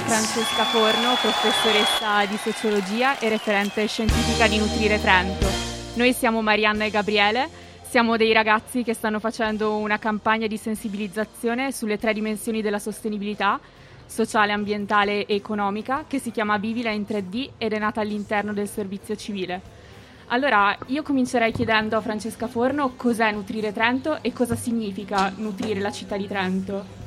Francesca 0.00 0.64
Forno, 0.64 1.14
professoressa 1.20 2.24
di 2.24 2.36
sociologia 2.36 3.18
e 3.18 3.28
referente 3.28 3.86
scientifica 3.86 4.48
di 4.48 4.58
Nutrire 4.58 5.00
Trento. 5.00 5.46
Noi 5.94 6.12
siamo 6.12 6.40
Marianna 6.40 6.84
e 6.84 6.90
Gabriele, 6.90 7.48
siamo 7.82 8.16
dei 8.16 8.32
ragazzi 8.32 8.82
che 8.82 8.94
stanno 8.94 9.20
facendo 9.20 9.76
una 9.76 9.98
campagna 9.98 10.46
di 10.46 10.56
sensibilizzazione 10.56 11.72
sulle 11.72 11.98
tre 11.98 12.14
dimensioni 12.14 12.62
della 12.62 12.78
sostenibilità, 12.78 13.60
sociale, 14.06 14.52
ambientale 14.52 15.26
e 15.26 15.34
economica, 15.34 16.04
che 16.06 16.18
si 16.18 16.30
chiama 16.30 16.56
Vivila 16.56 16.90
in 16.90 17.02
3D 17.02 17.50
ed 17.58 17.72
è 17.72 17.78
nata 17.78 18.00
all'interno 18.00 18.52
del 18.52 18.68
servizio 18.68 19.14
civile. 19.14 19.60
Allora, 20.28 20.74
io 20.86 21.02
comincerei 21.02 21.52
chiedendo 21.52 21.98
a 21.98 22.00
Francesca 22.00 22.46
Forno 22.46 22.94
cos'è 22.96 23.30
Nutrire 23.32 23.72
Trento 23.72 24.22
e 24.22 24.32
cosa 24.32 24.56
significa 24.56 25.30
nutrire 25.36 25.80
la 25.80 25.92
città 25.92 26.16
di 26.16 26.26
Trento. 26.26 27.01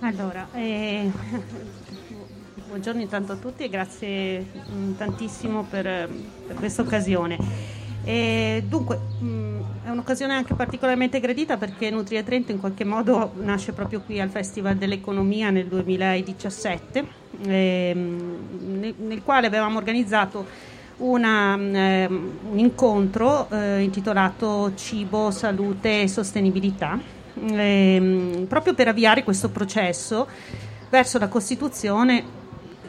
Allora, 0.00 0.46
eh, 0.52 1.10
buongiorno 2.68 3.00
intanto 3.00 3.32
a 3.32 3.36
tutti 3.36 3.64
e 3.64 3.68
grazie 3.68 4.38
mh, 4.38 4.96
tantissimo 4.96 5.64
per, 5.68 6.08
per 6.46 6.54
questa 6.54 6.82
occasione. 6.82 7.36
E 8.04 8.62
dunque, 8.64 8.96
mh, 9.18 9.86
è 9.86 9.90
un'occasione 9.90 10.34
anche 10.34 10.54
particolarmente 10.54 11.18
gradita 11.18 11.56
perché 11.56 11.90
Nutria 11.90 12.22
Trento 12.22 12.52
in 12.52 12.60
qualche 12.60 12.84
modo 12.84 13.32
nasce 13.40 13.72
proprio 13.72 14.00
qui 14.00 14.20
al 14.20 14.28
Festival 14.28 14.76
dell'Economia 14.76 15.50
nel 15.50 15.66
2017, 15.66 17.04
eh, 17.46 17.92
nel, 17.92 18.94
nel, 18.96 19.22
quale 19.24 19.48
avevamo 19.48 19.78
organizzato 19.78 20.46
una, 20.98 21.56
eh, 21.56 22.06
un 22.06 22.58
incontro 22.58 23.50
eh, 23.50 23.80
intitolato 23.80 24.74
Cibo, 24.76 25.32
Salute 25.32 26.02
e 26.02 26.08
Sostenibilità 26.08 27.16
ehm, 27.46 28.46
proprio 28.48 28.74
per 28.74 28.88
avviare 28.88 29.24
questo 29.24 29.50
processo 29.50 30.26
verso 30.90 31.18
la 31.18 31.28
costituzione 31.28 32.36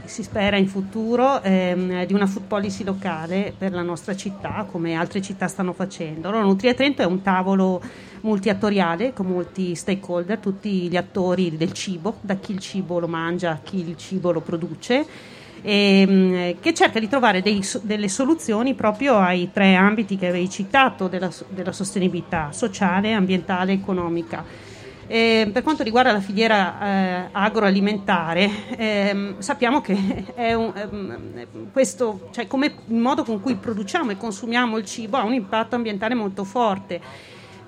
si 0.09 0.23
spera 0.23 0.57
in 0.57 0.67
futuro 0.67 1.41
ehm, 1.41 2.05
di 2.05 2.13
una 2.13 2.25
food 2.25 2.45
policy 2.45 2.83
locale 2.83 3.53
per 3.55 3.71
la 3.71 3.83
nostra 3.83 4.15
città, 4.15 4.65
come 4.69 4.95
altre 4.95 5.21
città 5.21 5.47
stanno 5.47 5.71
facendo. 5.71 6.27
Allora, 6.27 6.43
Nutria 6.43 6.73
Trento 6.73 7.03
è 7.03 7.05
un 7.05 7.21
tavolo 7.21 7.79
multiattoriale 8.21 9.13
con 9.13 9.27
molti 9.27 9.75
stakeholder, 9.75 10.39
tutti 10.39 10.89
gli 10.89 10.97
attori 10.97 11.55
del 11.55 11.73
cibo, 11.73 12.17
da 12.21 12.35
chi 12.35 12.53
il 12.53 12.59
cibo 12.59 12.99
lo 12.99 13.07
mangia 13.07 13.51
a 13.51 13.59
chi 13.63 13.87
il 13.87 13.95
cibo 13.95 14.31
lo 14.31 14.41
produce 14.41 15.37
ehm, 15.61 16.59
che 16.59 16.73
cerca 16.73 16.99
di 16.99 17.07
trovare 17.07 17.41
dei, 17.41 17.63
delle 17.81 18.07
soluzioni 18.07 18.73
proprio 18.73 19.17
ai 19.17 19.49
tre 19.51 19.75
ambiti 19.75 20.17
che 20.17 20.27
avevi 20.27 20.49
citato 20.49 21.07
della, 21.07 21.31
della 21.49 21.71
sostenibilità 21.71 22.51
sociale, 22.51 23.13
ambientale 23.13 23.71
e 23.71 23.75
economica. 23.75 24.43
Eh, 25.11 25.49
per 25.51 25.63
quanto 25.63 25.81
riguarda 25.81 26.11
la 26.11 26.19
filiera 26.19 26.79
eh, 26.81 27.29
agroalimentare, 27.31 28.49
ehm, 28.77 29.39
sappiamo 29.39 29.81
che 29.81 29.93
un, 30.35 30.71
ehm, 30.75 31.71
questo, 31.71 32.29
cioè 32.31 32.45
come 32.45 32.73
il 32.85 32.95
modo 32.95 33.23
con 33.23 33.41
cui 33.41 33.55
produciamo 33.55 34.11
e 34.11 34.17
consumiamo 34.17 34.77
il 34.77 34.85
cibo 34.85 35.17
ha 35.17 35.23
un 35.23 35.33
impatto 35.33 35.75
ambientale 35.75 36.13
molto 36.13 36.43
forte 36.43 37.01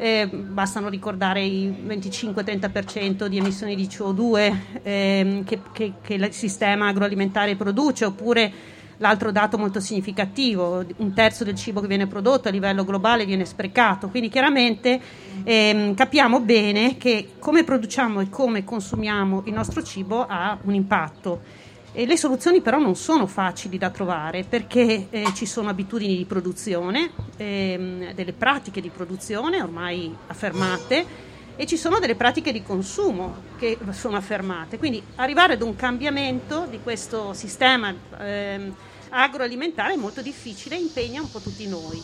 eh, 0.01 0.27
bastano 0.27 0.89
ricordare 0.89 1.45
il 1.45 1.71
25-30% 1.85 3.27
di 3.27 3.37
emissioni 3.37 3.75
di 3.75 3.85
CO2 3.85 4.55
eh, 4.81 5.43
che, 5.45 5.59
che, 5.71 5.93
che 6.01 6.13
il 6.15 6.33
sistema 6.33 6.87
agroalimentare 6.87 7.55
produce, 7.55 8.05
oppure 8.05 8.51
l'altro 8.97 9.31
dato 9.31 9.59
molto 9.59 9.79
significativo, 9.79 10.83
un 10.97 11.13
terzo 11.13 11.43
del 11.43 11.53
cibo 11.53 11.81
che 11.81 11.87
viene 11.87 12.07
prodotto 12.07 12.47
a 12.47 12.51
livello 12.51 12.83
globale 12.83 13.25
viene 13.25 13.45
sprecato, 13.45 14.09
quindi 14.09 14.29
chiaramente 14.29 14.99
ehm, 15.43 15.93
capiamo 15.93 16.39
bene 16.39 16.97
che 16.97 17.33
come 17.37 17.63
produciamo 17.63 18.21
e 18.21 18.29
come 18.29 18.63
consumiamo 18.63 19.43
il 19.45 19.53
nostro 19.53 19.83
cibo 19.83 20.25
ha 20.25 20.57
un 20.63 20.73
impatto. 20.73 21.69
E 21.93 22.05
le 22.05 22.15
soluzioni 22.15 22.61
però 22.61 22.79
non 22.79 22.95
sono 22.95 23.27
facili 23.27 23.77
da 23.77 23.89
trovare 23.89 24.45
perché 24.45 25.07
eh, 25.09 25.25
ci 25.35 25.45
sono 25.45 25.67
abitudini 25.67 26.15
di 26.15 26.23
produzione, 26.23 27.11
ehm, 27.35 28.13
delle 28.13 28.31
pratiche 28.31 28.79
di 28.79 28.89
produzione 28.89 29.61
ormai 29.61 30.15
affermate 30.27 31.05
e 31.57 31.65
ci 31.65 31.75
sono 31.75 31.99
delle 31.99 32.15
pratiche 32.15 32.53
di 32.53 32.63
consumo 32.63 33.43
che 33.57 33.77
sono 33.89 34.15
affermate. 34.15 34.77
Quindi 34.77 35.03
arrivare 35.15 35.53
ad 35.53 35.61
un 35.61 35.75
cambiamento 35.75 36.65
di 36.69 36.79
questo 36.81 37.33
sistema 37.33 37.93
ehm, 38.19 38.73
agroalimentare 39.09 39.93
è 39.93 39.97
molto 39.97 40.21
difficile 40.21 40.77
e 40.77 40.79
impegna 40.79 41.19
un 41.19 41.29
po' 41.29 41.39
tutti 41.39 41.67
noi, 41.67 42.01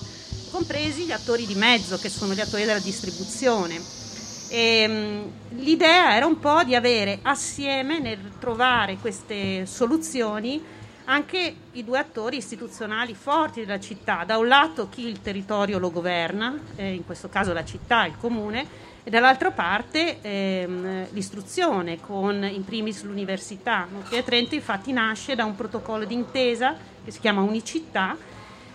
compresi 0.52 1.06
gli 1.06 1.14
attori 1.14 1.46
di 1.46 1.56
mezzo 1.56 1.98
che 1.98 2.10
sono 2.10 2.34
gli 2.34 2.42
attori 2.42 2.66
della 2.66 2.80
distribuzione 2.80 4.07
e, 4.50 4.86
um, 4.88 5.32
l'idea 5.60 6.16
era 6.16 6.26
un 6.26 6.40
po' 6.40 6.64
di 6.64 6.76
avere 6.76 7.20
assieme 7.22 8.00
nel 8.00 8.20
trovare 8.40 8.98
queste 8.98 9.66
soluzioni 9.66 10.76
anche 11.10 11.56
i 11.72 11.84
due 11.84 12.00
attori 12.00 12.38
istituzionali 12.38 13.16
forti 13.16 13.62
della 13.62 13.80
città, 13.80 14.24
da 14.26 14.38
un 14.38 14.48
lato 14.48 14.90
chi 14.90 15.08
il 15.08 15.22
territorio 15.22 15.80
lo 15.80 15.90
governa, 15.90 16.60
eh, 16.76 16.94
in 16.94 17.06
questo 17.06 17.30
caso 17.30 17.54
la 17.54 17.64
città, 17.64 18.06
il 18.06 18.18
comune, 18.18 18.86
e 19.06 19.10
dall'altra 19.10 19.52
parte 19.52 20.18
ehm, 20.22 21.08
l'istruzione 21.12 22.02
con 22.02 22.44
in 22.44 22.66
primis 22.66 23.04
l'università. 23.04 23.88
Notria 23.90 24.22
Trento 24.22 24.54
infatti 24.56 24.92
nasce 24.92 25.34
da 25.34 25.46
un 25.46 25.56
protocollo 25.56 26.04
d'intesa 26.04 26.76
che 27.06 27.12
si 27.12 27.22
chiama 27.22 27.42
Unicittà, 27.42 28.18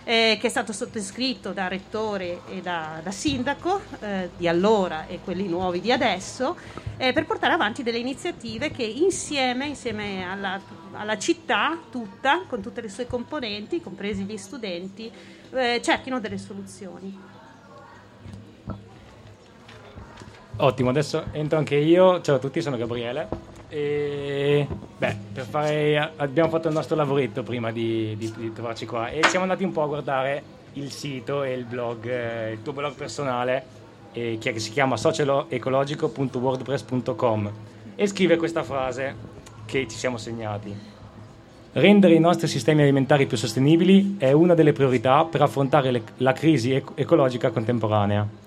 eh, 0.03 0.37
che 0.39 0.47
è 0.47 0.49
stato 0.49 0.73
sottoscritto 0.73 1.51
da 1.51 1.67
rettore 1.67 2.41
e 2.49 2.61
da, 2.61 2.99
da 3.03 3.11
sindaco 3.11 3.81
eh, 3.99 4.29
di 4.37 4.47
allora 4.47 5.07
e 5.07 5.19
quelli 5.23 5.47
nuovi 5.47 5.81
di 5.81 5.91
adesso, 5.91 6.55
eh, 6.97 7.13
per 7.13 7.25
portare 7.25 7.53
avanti 7.53 7.83
delle 7.83 7.97
iniziative 7.97 8.71
che 8.71 8.83
insieme, 8.83 9.65
insieme 9.65 10.29
alla, 10.29 10.59
alla, 10.93 11.17
città 11.17 11.79
tutta, 11.89 12.43
con 12.47 12.61
tutte 12.61 12.81
le 12.81 12.89
sue 12.89 13.07
componenti, 13.07 13.81
compresi 13.81 14.23
gli 14.23 14.37
studenti, 14.37 15.11
eh, 15.51 15.81
cerchino 15.83 16.19
delle 16.19 16.37
soluzioni. 16.37 17.31
Ottimo, 20.57 20.89
adesso 20.89 21.25
entro 21.31 21.57
anche 21.57 21.75
io. 21.75 22.21
Ciao 22.21 22.35
a 22.35 22.39
tutti, 22.39 22.61
sono 22.61 22.77
Gabriele. 22.77 23.52
E, 23.75 24.67
beh, 24.99 25.15
fare, 25.49 26.11
abbiamo 26.17 26.49
fatto 26.49 26.67
il 26.67 26.75
nostro 26.75 26.95
lavoretto 26.95 27.41
prima 27.41 27.71
di, 27.71 28.15
di, 28.19 28.31
di, 28.37 28.53
trovarci 28.53 28.85
qua 28.85 29.09
e 29.09 29.21
siamo 29.23 29.45
andati 29.45 29.63
un 29.63 29.71
po' 29.71 29.81
a 29.81 29.87
guardare 29.87 30.43
il 30.73 30.91
sito 30.91 31.41
e 31.41 31.53
il 31.53 31.65
blog, 31.65 32.07
eh, 32.07 32.51
il 32.51 32.61
tuo 32.61 32.71
blog 32.71 32.93
personale 32.93 33.65
eh, 34.11 34.37
che 34.39 34.59
si 34.59 34.69
chiama 34.69 34.95
socialoecologico.wordpress.com 34.95 37.51
e 37.95 38.05
scrive 38.05 38.37
questa 38.37 38.61
frase 38.61 39.15
che 39.65 39.87
ci 39.89 39.97
siamo 39.97 40.17
segnati. 40.17 40.91
Rendere 41.71 42.13
i 42.13 42.19
nostri 42.19 42.47
sistemi 42.47 42.83
alimentari 42.83 43.25
più 43.25 43.37
sostenibili 43.37 44.17
è 44.19 44.33
una 44.33 44.53
delle 44.53 44.73
priorità 44.73 45.25
per 45.25 45.41
affrontare 45.41 45.89
le, 45.89 46.03
la 46.17 46.33
crisi 46.33 46.75
ec- 46.75 46.91
ecologica 46.93 47.49
contemporanea. 47.49 48.41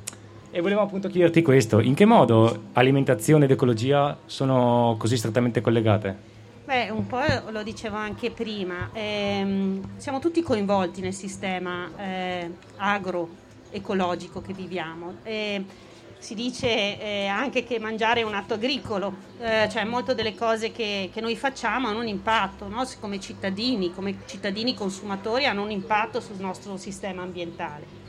E 0.56 0.62
volevo 0.62 0.80
appunto 0.80 1.08
chiederti 1.08 1.42
questo, 1.42 1.80
in 1.80 1.92
che 1.92 2.06
modo 2.06 2.68
alimentazione 2.72 3.44
ed 3.44 3.50
ecologia 3.50 4.16
sono 4.24 4.96
così 4.98 5.18
strettamente 5.18 5.60
collegate? 5.60 6.16
Beh, 6.64 6.88
un 6.88 7.06
po' 7.06 7.20
lo 7.50 7.62
dicevo 7.62 7.96
anche 7.96 8.30
prima, 8.30 8.88
ehm, 8.94 9.98
siamo 9.98 10.18
tutti 10.18 10.40
coinvolti 10.40 11.02
nel 11.02 11.12
sistema 11.12 11.90
eh, 11.98 12.50
agroecologico 12.76 14.40
che 14.40 14.54
viviamo. 14.54 15.16
Eh, 15.24 15.62
si 16.16 16.34
dice 16.34 17.02
eh, 17.02 17.26
anche 17.26 17.62
che 17.62 17.78
mangiare 17.78 18.20
è 18.20 18.24
un 18.24 18.32
atto 18.32 18.54
agricolo, 18.54 19.14
eh, 19.38 19.68
cioè 19.70 19.84
molte 19.84 20.14
delle 20.14 20.34
cose 20.34 20.72
che, 20.72 21.10
che, 21.12 21.20
noi 21.20 21.36
facciamo 21.36 21.88
hanno 21.88 21.98
un 21.98 22.08
impatto, 22.08 22.66
no? 22.66 22.88
come 22.98 23.20
cittadini, 23.20 23.92
come 23.92 24.20
cittadini 24.24 24.72
consumatori 24.72 25.44
hanno 25.44 25.64
un 25.64 25.70
impatto 25.70 26.18
sul 26.18 26.36
nostro 26.38 26.78
sistema 26.78 27.20
ambientale. 27.20 28.05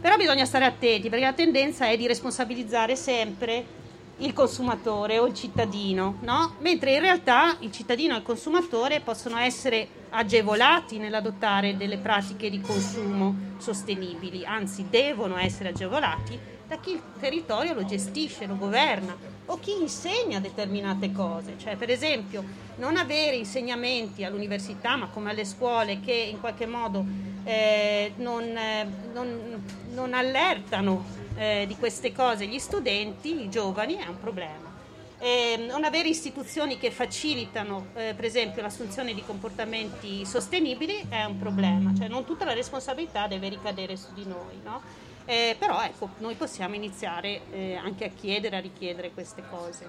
Però 0.00 0.16
bisogna 0.16 0.44
stare 0.44 0.64
attenti 0.64 1.08
perché 1.08 1.24
la 1.24 1.32
tendenza 1.32 1.88
è 1.88 1.96
di 1.96 2.06
responsabilizzare 2.06 2.94
sempre 2.94 3.76
il 4.18 4.32
consumatore 4.32 5.18
o 5.18 5.26
il 5.26 5.34
cittadino, 5.34 6.18
no? 6.22 6.54
mentre 6.60 6.94
in 6.94 7.00
realtà 7.00 7.56
il 7.60 7.72
cittadino 7.72 8.14
e 8.14 8.18
il 8.18 8.22
consumatore 8.22 9.00
possono 9.00 9.38
essere 9.38 9.86
agevolati 10.10 10.98
nell'adottare 10.98 11.76
delle 11.76 11.98
pratiche 11.98 12.48
di 12.48 12.60
consumo 12.60 13.34
sostenibili, 13.58 14.44
anzi 14.44 14.86
devono 14.88 15.36
essere 15.36 15.70
agevolati 15.70 16.38
da 16.66 16.78
chi 16.78 16.92
il 16.92 17.02
territorio 17.18 17.74
lo 17.74 17.84
gestisce, 17.84 18.46
lo 18.46 18.56
governa 18.56 19.16
o 19.46 19.58
chi 19.58 19.72
insegna 19.80 20.38
determinate 20.38 21.12
cose, 21.12 21.54
cioè 21.56 21.76
per 21.76 21.90
esempio 21.90 22.44
non 22.76 22.96
avere 22.96 23.36
insegnamenti 23.36 24.22
all'università 24.22 24.96
ma 24.96 25.08
come 25.08 25.30
alle 25.30 25.44
scuole 25.44 26.00
che 26.00 26.12
in 26.12 26.38
qualche 26.40 26.66
modo 26.66 27.04
eh, 27.48 28.12
non, 28.16 28.44
eh, 28.44 28.86
non, 29.14 29.64
non, 29.94 30.12
allertano 30.12 31.02
eh, 31.34 31.64
di 31.66 31.76
queste 31.76 32.12
cose 32.12 32.46
gli 32.46 32.58
studenti, 32.58 33.42
i 33.42 33.48
giovani, 33.48 33.94
è 33.94 34.06
un 34.06 34.20
problema. 34.20 34.76
Eh, 35.18 35.64
non 35.66 35.82
avere 35.84 36.10
istituzioni 36.10 36.76
che 36.76 36.90
facilitano 36.90 37.86
eh, 37.94 38.12
per 38.14 38.26
esempio 38.26 38.60
l'assunzione 38.60 39.14
di 39.14 39.22
comportamenti 39.24 40.26
sostenibili 40.26 41.06
è 41.08 41.24
un 41.24 41.38
problema, 41.38 41.92
cioè 41.96 42.06
non 42.06 42.26
tutta 42.26 42.44
la 42.44 42.52
responsabilità 42.52 43.26
deve 43.26 43.48
ricadere 43.48 43.96
su 43.96 44.12
di 44.12 44.26
noi. 44.26 44.60
No? 44.62 44.82
Eh, 45.24 45.56
però 45.58 45.82
ecco, 45.82 46.10
noi 46.18 46.34
possiamo 46.34 46.74
iniziare 46.74 47.40
eh, 47.50 47.76
anche 47.76 48.04
a 48.04 48.10
chiedere, 48.10 48.56
a 48.56 48.60
richiedere 48.60 49.10
queste 49.12 49.42
cose. 49.48 49.86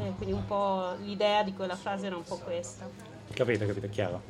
Eh, 0.00 0.12
quindi 0.16 0.32
un 0.32 0.44
po' 0.44 0.94
l'idea 1.04 1.44
di 1.44 1.54
quella 1.54 1.76
frase 1.76 2.06
era 2.06 2.16
un 2.16 2.24
po' 2.24 2.38
questa. 2.38 2.90
Capito, 3.32 3.66
capito, 3.66 3.88
chiaro. 3.88 4.22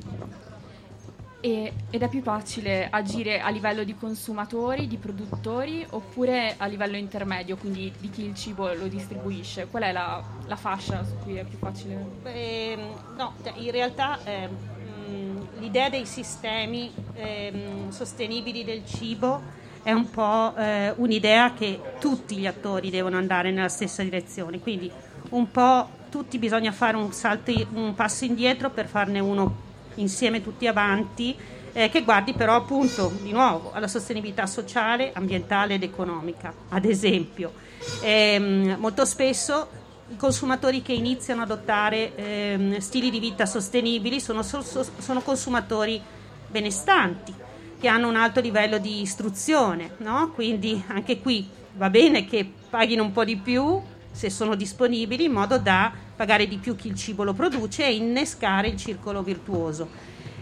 E, 1.41 1.71
ed 1.89 2.01
è 2.01 2.09
più 2.09 2.21
facile 2.21 2.89
agire 2.89 3.39
a 3.39 3.49
livello 3.49 3.85
di 3.85 3.95
consumatori, 3.95 4.87
di 4.87 4.97
produttori 4.97 5.85
oppure 5.91 6.55
a 6.57 6.65
livello 6.65 6.97
intermedio, 6.97 7.55
quindi 7.55 7.93
di 7.97 8.09
chi 8.09 8.25
il 8.25 8.35
cibo 8.35 8.73
lo 8.73 8.87
distribuisce? 8.87 9.67
Qual 9.71 9.83
è 9.83 9.93
la, 9.93 10.21
la 10.47 10.55
fascia 10.57 11.03
su 11.05 11.15
cui 11.23 11.35
è 11.35 11.45
più 11.45 11.57
facile? 11.57 12.05
Eh, 12.23 12.77
no, 13.15 13.35
cioè, 13.41 13.53
in 13.55 13.71
realtà 13.71 14.19
eh, 14.25 14.49
l'idea 15.59 15.89
dei 15.89 16.05
sistemi 16.05 16.91
eh, 17.13 17.85
sostenibili 17.89 18.65
del 18.65 18.85
cibo 18.85 19.41
è 19.81 19.91
un 19.91 20.09
po' 20.09 20.53
eh, 20.57 20.93
un'idea 20.97 21.53
che 21.53 21.79
tutti 21.99 22.35
gli 22.35 22.47
attori 22.47 22.89
devono 22.89 23.17
andare 23.17 23.51
nella 23.51 23.69
stessa 23.69 24.03
direzione, 24.03 24.59
quindi 24.59 24.91
un 25.29 25.49
po' 25.49 25.87
tutti 26.09 26.37
bisogna 26.37 26.71
fare 26.71 26.97
un, 26.97 27.13
salto, 27.13 27.53
un 27.73 27.93
passo 27.95 28.25
indietro 28.25 28.69
per 28.71 28.87
farne 28.87 29.19
uno 29.19 29.67
insieme 29.99 30.41
tutti 30.41 30.67
avanti, 30.67 31.35
eh, 31.73 31.89
che 31.89 32.03
guardi 32.03 32.33
però 32.33 32.55
appunto 32.55 33.11
di 33.21 33.31
nuovo 33.31 33.71
alla 33.71 33.87
sostenibilità 33.87 34.45
sociale, 34.45 35.11
ambientale 35.13 35.75
ed 35.75 35.83
economica. 35.83 36.53
Ad 36.69 36.85
esempio, 36.85 37.53
ehm, 38.01 38.77
molto 38.79 39.05
spesso 39.05 39.67
i 40.11 40.15
consumatori 40.15 40.81
che 40.81 40.93
iniziano 40.93 41.43
ad 41.43 41.51
adottare 41.51 42.15
ehm, 42.15 42.77
stili 42.79 43.11
di 43.11 43.19
vita 43.19 43.45
sostenibili 43.45 44.19
sono, 44.19 44.41
so, 44.41 44.61
sono, 44.61 45.21
consumatori 45.21 46.01
benestanti, 46.47 47.33
che 47.79 47.87
hanno 47.87 48.09
un 48.09 48.15
alto 48.15 48.41
livello 48.41 48.79
di 48.79 49.01
istruzione, 49.01 49.91
no? 49.97 50.31
quindi 50.33 50.83
anche 50.87 51.19
qui 51.19 51.47
va 51.75 51.89
bene 51.89 52.25
che 52.25 52.51
paghino 52.69 53.03
un 53.03 53.11
po' 53.11 53.23
di 53.23 53.37
più 53.37 53.79
se 54.11 54.29
sono 54.29 54.55
disponibili 54.55 55.25
in 55.25 55.31
modo 55.31 55.57
da 55.59 55.91
pagare 56.19 56.49
di 56.49 56.57
più 56.57 56.75
chi 56.75 56.89
il 56.89 56.95
cibo 56.95 57.23
lo 57.23 57.31
produce 57.31 57.85
e 57.85 57.95
innescare 57.95 58.67
il 58.67 58.75
circolo 58.75 59.23
virtuoso. 59.23 59.87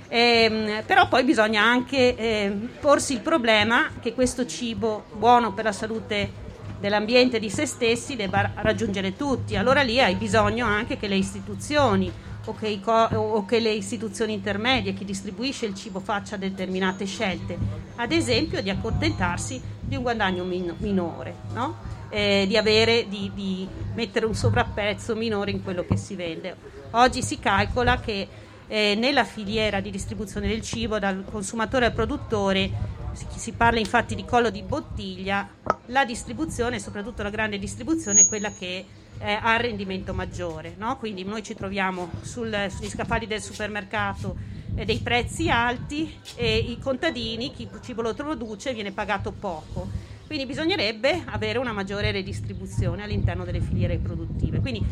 Eh, 0.08 0.82
però 0.88 1.08
poi 1.08 1.24
bisogna 1.24 1.62
anche 1.62 2.16
eh, 2.16 2.52
porsi 2.80 3.14
il 3.14 3.20
problema 3.20 3.92
che 4.00 4.16
questo 4.16 4.48
cibo 4.48 5.04
buono 5.14 5.54
per 5.54 5.66
la 5.66 5.72
salute 5.72 6.32
dell'ambiente 6.80 7.38
e 7.38 7.40
di 7.40 7.52
se 7.52 7.68
stessi 7.68 8.16
debba 8.16 8.54
raggiungere 8.56 9.16
tutti. 9.16 9.56
Allora 9.56 9.84
lì 9.84 10.02
hai 10.02 10.16
bisogno 10.16 10.66
anche 10.66 10.98
che 10.98 11.08
le 11.08 11.16
istituzioni 11.16 12.12
o 12.48 12.56
che, 12.56 12.80
co- 12.82 13.10
o 13.16 13.46
che 13.46 13.60
le 13.60 13.72
istituzioni 13.72 14.34
intermedie, 14.34 14.94
chi 14.94 15.06
distribuisce 15.06 15.66
il 15.66 15.76
cibo 15.76 16.00
faccia 16.00 16.38
determinate 16.38 17.06
scelte, 17.06 17.58
ad 17.96 18.12
esempio 18.12 18.62
di 18.62 18.70
accontentarsi 18.70 19.62
di 19.80 19.96
un 19.96 20.02
guadagno 20.02 20.44
min- 20.44 20.76
minore. 20.80 21.36
No? 21.54 21.96
eh, 22.10 22.46
di, 22.48 22.58
avere, 22.58 23.08
di, 23.08 23.32
di, 23.34 23.68
mettere 23.94 24.26
un 24.26 24.36
sovrapprezzo 24.36 25.16
minore 25.16 25.52
in 25.52 25.64
quello 25.64 25.86
che 25.86 25.98
si 25.98 26.16
vende. 26.16 26.56
Oggi 26.92 27.22
si 27.22 27.40
calcola 27.40 28.00
che 28.00 28.28
eh, 28.68 28.96
nella 28.96 29.24
filiera 29.24 29.80
di 29.80 29.92
distribuzione 29.92 30.48
del 30.48 30.62
cibo, 30.62 31.00
dal 31.00 31.24
consumatore 31.30 31.86
al 31.86 31.94
produttore, 31.94 32.96
si 33.36 33.52
parla 33.54 33.80
infatti 33.80 34.14
di 34.16 34.26
collo 34.26 34.50
di 34.50 34.62
bottiglia, 34.62 35.50
la 35.88 36.06
distribuzione, 36.06 36.80
soprattutto 36.80 37.24
la 37.24 37.30
grande 37.30 37.58
distribuzione, 37.58 38.22
è 38.22 38.28
quella 38.28 38.52
che 38.52 38.86
eh, 39.20 39.34
il 39.34 39.60
rendimento 39.60 40.14
maggiore. 40.14 40.76
No? 40.78 40.98
Quindi 40.98 41.24
noi 41.24 41.44
ci 41.44 41.56
troviamo 41.56 42.10
sul, 42.22 42.68
sugli 42.70 42.90
scaffali 42.90 43.28
del 43.28 43.42
supermercato 43.42 44.36
eh, 44.76 44.86
dei 44.86 45.00
prezzi 45.00 45.50
alti 45.50 46.20
e 46.36 46.58
i 46.58 46.80
contadini, 46.80 47.54
chi 47.54 47.64
il 47.64 47.82
cibo 47.82 48.02
lo 48.02 48.14
produce, 48.14 48.74
viene 48.74 48.92
pagato 48.92 49.32
poco 49.32 50.08
quindi 50.28 50.46
bisognerebbe 50.46 51.24
avere 51.26 51.58
una 51.58 51.72
maggiore 51.72 52.12
redistribuzione 52.12 53.02
all'interno 53.02 53.46
delle 53.46 53.62
filiere 53.62 53.98
produttive, 53.98 54.60
Quindi, 54.60 54.86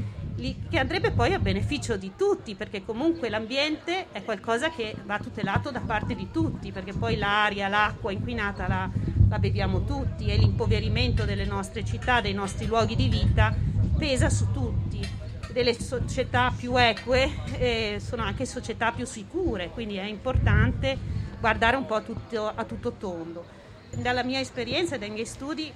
che 0.69 0.79
andrebbe 0.79 1.11
poi 1.11 1.33
a 1.33 1.39
beneficio 1.39 1.97
di 1.97 2.13
tutti, 2.15 2.55
perché 2.55 2.85
comunque 2.85 3.27
l'ambiente 3.27 4.07
è 4.13 4.23
qualcosa 4.23 4.69
che 4.69 4.95
va 5.05 5.19
tutelato 5.19 5.71
da 5.71 5.81
parte 5.81 6.15
di 6.15 6.29
tutti, 6.31 6.71
perché 6.71 6.93
poi 6.93 7.17
l'aria, 7.17 7.67
l'acqua 7.67 8.13
inquinata 8.13 8.67
la, 8.69 8.89
la 9.27 9.37
beviamo 9.37 9.83
tutti 9.83 10.27
e 10.27 10.37
l'impoverimento 10.37 11.25
delle 11.25 11.45
nostre 11.45 11.83
città, 11.83 12.21
dei 12.21 12.33
nostri 12.33 12.65
luoghi 12.65 12.95
di 12.95 13.09
vita 13.09 13.53
pesa 13.97 14.29
su 14.29 14.51
tutti. 14.51 15.23
Delle 15.51 15.73
società 15.73 16.53
più 16.55 16.75
eque 16.75 17.31
eh, 17.57 18.01
sono 18.05 18.23
anche 18.23 18.45
società 18.45 18.91
più 18.91 19.05
sicure, 19.05 19.69
quindi 19.69 19.95
è 19.95 20.03
importante 20.03 20.97
guardare 21.39 21.77
un 21.77 21.85
po' 21.85 22.01
tutto, 22.01 22.51
a 22.53 22.63
tutto 22.65 22.93
tondo 22.93 23.63
dalla 24.01 24.23
mia 24.23 24.39
esperienza 24.39 24.95
e 24.95 24.99
dai 24.99 25.09
miei 25.09 25.25
studi, 25.25 25.71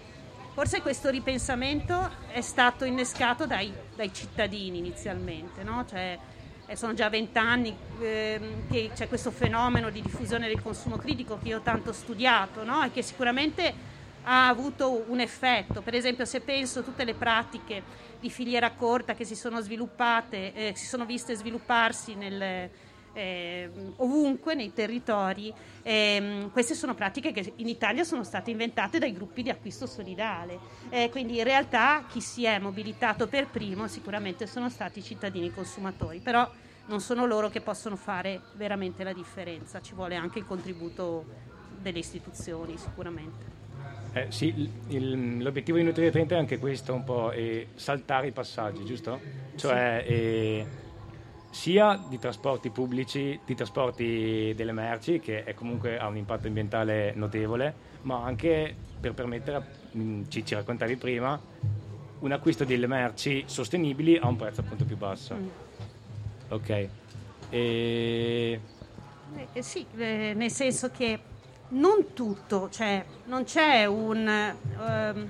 forse 0.53 0.81
questo 0.81 1.09
ripensamento 1.09 2.09
è 2.31 2.41
stato 2.41 2.85
innescato 2.85 3.45
dai, 3.45 3.71
dai 3.95 4.13
cittadini 4.13 4.77
inizialmente, 4.77 5.63
no? 5.63 5.85
cioè, 5.87 6.17
eh, 6.65 6.75
sono 6.75 6.93
già 6.93 7.09
vent'anni 7.09 7.75
eh, 8.01 8.39
che 8.69 8.91
c'è 8.93 9.07
questo 9.07 9.31
fenomeno 9.31 9.89
di 9.89 10.01
diffusione 10.01 10.47
del 10.47 10.61
consumo 10.61 10.97
critico 10.97 11.39
che 11.41 11.49
io 11.49 11.57
ho 11.57 11.61
tanto 11.61 11.93
studiato 11.93 12.63
no? 12.63 12.83
e 12.83 12.91
che 12.91 13.01
sicuramente 13.01 13.88
ha 14.23 14.47
avuto 14.47 15.05
un 15.07 15.19
effetto. 15.19 15.81
Per 15.81 15.95
esempio, 15.95 16.25
se 16.25 16.41
penso 16.41 16.79
a 16.79 16.83
tutte 16.83 17.03
le 17.03 17.13
pratiche 17.13 17.81
di 18.19 18.29
filiera 18.29 18.71
corta 18.71 19.13
che 19.13 19.25
si 19.25 19.35
sono 19.35 19.61
sviluppate, 19.61 20.53
eh, 20.53 20.73
si 20.75 20.85
sono 20.85 21.05
viste 21.05 21.35
svilupparsi 21.35 22.15
nel, 22.15 22.69
eh, 23.13 23.69
ovunque 23.97 24.55
nei 24.55 24.73
territori. 24.73 25.53
Eh, 25.81 26.49
queste 26.51 26.75
sono 26.75 26.93
pratiche 26.93 27.31
che 27.31 27.53
in 27.57 27.67
Italia 27.67 28.03
sono 28.03 28.23
state 28.23 28.51
inventate 28.51 28.99
dai 28.99 29.13
gruppi 29.13 29.43
di 29.43 29.49
acquisto 29.49 29.85
solidale. 29.85 30.59
Eh, 30.89 31.09
quindi 31.09 31.37
in 31.37 31.43
realtà 31.43 32.05
chi 32.07 32.21
si 32.21 32.45
è 32.45 32.59
mobilitato 32.59 33.27
per 33.27 33.47
primo 33.47 33.87
sicuramente 33.87 34.47
sono 34.47 34.69
stati 34.69 34.99
i 34.99 35.03
cittadini 35.03 35.51
consumatori, 35.51 36.19
però 36.19 36.49
non 36.87 37.01
sono 37.01 37.25
loro 37.25 37.49
che 37.49 37.61
possono 37.61 37.95
fare 37.95 38.41
veramente 38.53 39.03
la 39.03 39.13
differenza, 39.13 39.79
ci 39.79 39.93
vuole 39.93 40.15
anche 40.15 40.39
il 40.39 40.45
contributo 40.45 41.23
delle 41.79 41.99
istituzioni 41.99 42.77
sicuramente. 42.77 43.58
Eh, 44.13 44.27
sì, 44.29 44.69
il, 44.87 45.43
l'obiettivo 45.43 45.77
di 45.77 45.83
Nutri 45.83 46.09
30 46.09 46.35
è 46.35 46.37
anche 46.37 46.57
questo, 46.57 46.93
un 46.93 47.03
po' 47.03 47.29
è 47.29 47.67
saltare 47.75 48.27
i 48.27 48.31
passaggi, 48.31 48.83
giusto? 48.83 49.19
Cioè, 49.55 50.03
sì. 50.05 50.13
è 50.13 50.65
sia 51.51 51.99
di 52.07 52.19
trasporti 52.19 52.69
pubblici, 52.69 53.39
di 53.43 53.55
trasporti 53.55 54.53
delle 54.55 54.71
merci, 54.71 55.19
che 55.19 55.43
è 55.43 55.53
comunque 55.53 55.97
ha 55.97 56.07
un 56.07 56.17
impatto 56.17 56.47
ambientale 56.47 57.13
notevole, 57.15 57.73
ma 58.03 58.23
anche 58.23 58.75
per 58.99 59.13
permettere, 59.13 59.65
mm, 59.95 60.23
ci, 60.27 60.45
ci 60.45 60.53
raccontavi 60.53 60.95
prima, 60.95 61.39
un 62.19 62.31
acquisto 62.31 62.65
delle 62.65 62.87
merci 62.87 63.43
sostenibili 63.47 64.17
a 64.17 64.27
un 64.27 64.35
prezzo 64.35 64.61
appunto 64.61 64.85
più 64.85 64.97
basso. 64.97 65.35
Mm. 65.35 65.47
Ok. 66.49 66.69
E... 66.69 66.89
Eh, 69.35 69.47
eh, 69.53 69.61
sì, 69.61 69.85
eh, 69.97 70.33
nel 70.35 70.51
senso 70.51 70.89
che 70.91 71.19
non 71.69 72.13
tutto, 72.13 72.69
cioè 72.69 73.03
non 73.25 73.43
c'è 73.43 73.85
un, 73.85 74.55
um, 74.77 75.27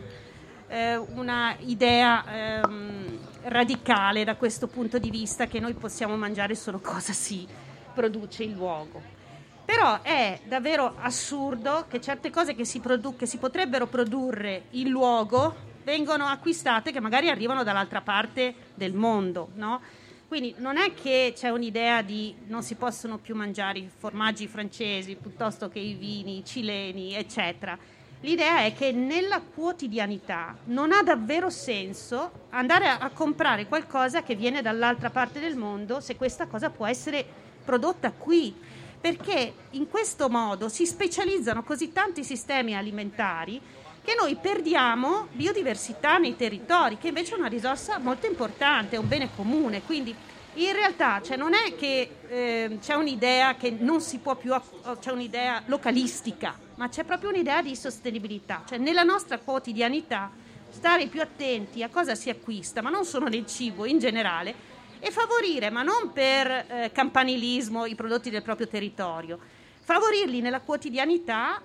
eh, 0.67 0.95
una 0.95 1.55
idea 1.59 2.61
um, 2.63 3.17
radicale 3.43 4.23
da 4.23 4.35
questo 4.35 4.67
punto 4.67 4.99
di 4.99 5.09
vista 5.09 5.47
che 5.47 5.59
noi 5.59 5.73
possiamo 5.73 6.15
mangiare 6.15 6.55
solo 6.55 6.79
cosa 6.79 7.13
si 7.13 7.47
produce 7.93 8.43
in 8.43 8.53
luogo. 8.53 9.17
Però 9.65 10.01
è 10.01 10.39
davvero 10.45 10.95
assurdo 10.99 11.85
che 11.87 12.01
certe 12.01 12.31
cose 12.31 12.55
che 12.55 12.65
si, 12.65 12.79
produ- 12.79 13.15
che 13.15 13.25
si 13.25 13.37
potrebbero 13.37 13.85
produrre 13.85 14.63
in 14.71 14.89
luogo 14.89 15.67
vengono 15.83 16.25
acquistate 16.25 16.91
che 16.91 16.99
magari 16.99 17.29
arrivano 17.29 17.63
dall'altra 17.63 18.01
parte 18.01 18.53
del 18.73 18.93
mondo, 18.93 19.49
no? 19.55 19.81
Quindi 20.29 20.53
non 20.59 20.77
è 20.77 20.93
che 20.93 21.33
c'è 21.35 21.49
un'idea 21.49 22.03
di 22.03 22.35
non 22.45 22.61
si 22.61 22.75
possono 22.75 23.17
più 23.17 23.33
mangiare 23.33 23.79
i 23.79 23.89
formaggi 23.97 24.45
francesi 24.45 25.15
piuttosto 25.15 25.69
che 25.69 25.79
i 25.79 25.95
vini 25.95 26.45
cileni, 26.45 27.15
eccetera. 27.15 27.75
L'idea 28.19 28.59
è 28.59 28.75
che 28.75 28.91
nella 28.91 29.41
quotidianità 29.41 30.55
non 30.65 30.91
ha 30.91 31.01
davvero 31.01 31.49
senso 31.49 32.45
andare 32.51 32.87
a, 32.89 33.09
comprare 33.09 33.65
qualcosa 33.65 34.21
che 34.21 34.35
viene 34.35 34.61
dall'altra 34.61 35.09
parte 35.09 35.39
del 35.39 35.55
mondo 35.55 35.99
se 35.99 36.15
questa 36.15 36.45
cosa 36.45 36.69
può 36.69 36.85
essere 36.85 37.25
prodotta 37.65 38.11
qui, 38.11 38.53
perché 39.01 39.51
in 39.71 39.89
questo 39.89 40.29
modo 40.29 40.69
si 40.69 40.85
specializzano 40.85 41.63
così 41.63 41.91
tanti 41.91 42.23
sistemi 42.23 42.75
alimentari 42.75 43.59
che 44.09 44.15
noi 44.15 44.37
perdiamo 44.37 45.27
biodiversità 45.33 46.17
nei 46.17 46.35
territori, 46.35 46.97
che 46.97 47.09
invece 47.09 47.35
è 47.35 47.37
una 47.37 47.47
risorsa 47.47 47.99
molto 47.99 48.25
importante, 48.25 48.95
è 48.95 48.99
un 48.99 49.07
bene 49.07 49.29
comune. 49.35 49.83
Quindi 49.83 50.15
in 50.55 50.73
realtà 50.73 51.21
cioè, 51.21 51.37
non 51.37 51.53
è 51.53 51.75
che 51.75 52.09
eh, 52.27 52.79
c'è 52.81 52.95
un'idea 52.95 53.53
che 53.53 53.69
non 53.69 54.01
si 54.01 54.17
può 54.17 54.35
più, 54.35 54.51
c'è 54.99 55.11
un'idea 55.11 55.61
localistica, 55.67 56.57
ma 56.77 56.89
c'è 56.89 57.03
proprio 57.03 57.29
un'idea 57.29 57.61
di 57.61 57.75
sostenibilità. 57.75 58.63
Cioè, 58.67 58.79
nella 58.79 59.03
nostra 59.03 59.37
quotidianità 59.37 60.31
stare 60.71 61.05
più 61.05 61.21
attenti 61.21 61.83
a 61.83 61.89
cosa 61.89 62.15
si 62.15 62.31
acquista, 62.31 62.81
ma 62.81 62.89
non 62.89 63.05
solo 63.05 63.27
nel 63.27 63.45
cibo 63.45 63.85
in 63.85 63.99
generale, 63.99 64.55
e 64.99 65.11
favorire, 65.11 65.69
ma 65.69 65.83
non 65.83 66.11
per 66.11 66.47
eh, 66.47 66.89
campanilismo, 66.91 67.85
i 67.85 67.93
prodotti 67.93 68.31
del 68.31 68.41
proprio 68.41 68.67
territorio, 68.67 69.37
favorirli 69.83 70.41
nella 70.41 70.61
quotidianità 70.61 71.61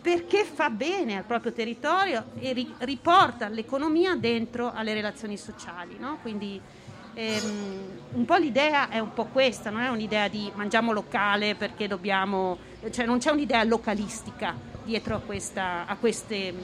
perché 0.00 0.44
fa 0.44 0.70
bene 0.70 1.16
al 1.16 1.24
proprio 1.24 1.52
territorio 1.52 2.26
e 2.38 2.52
ri- 2.52 2.74
riporta 2.78 3.48
l'economia 3.48 4.14
dentro 4.14 4.72
alle 4.72 4.94
relazioni 4.94 5.36
sociali. 5.36 5.96
No? 5.98 6.18
Quindi 6.22 6.60
ehm, 7.14 7.80
un 8.12 8.24
po' 8.24 8.36
l'idea 8.36 8.88
è 8.88 8.98
un 9.00 9.12
po' 9.12 9.26
questa, 9.26 9.70
non 9.70 9.82
è 9.82 9.88
un'idea 9.88 10.28
di 10.28 10.50
mangiamo 10.54 10.92
locale 10.92 11.54
perché 11.56 11.88
dobbiamo, 11.88 12.58
cioè 12.90 13.04
non 13.04 13.18
c'è 13.18 13.30
un'idea 13.30 13.62
localistica 13.64 14.54
dietro 14.84 15.16
a, 15.16 15.20
questa, 15.20 15.84
a 15.86 15.96
queste 15.96 16.52
mh, 16.52 16.56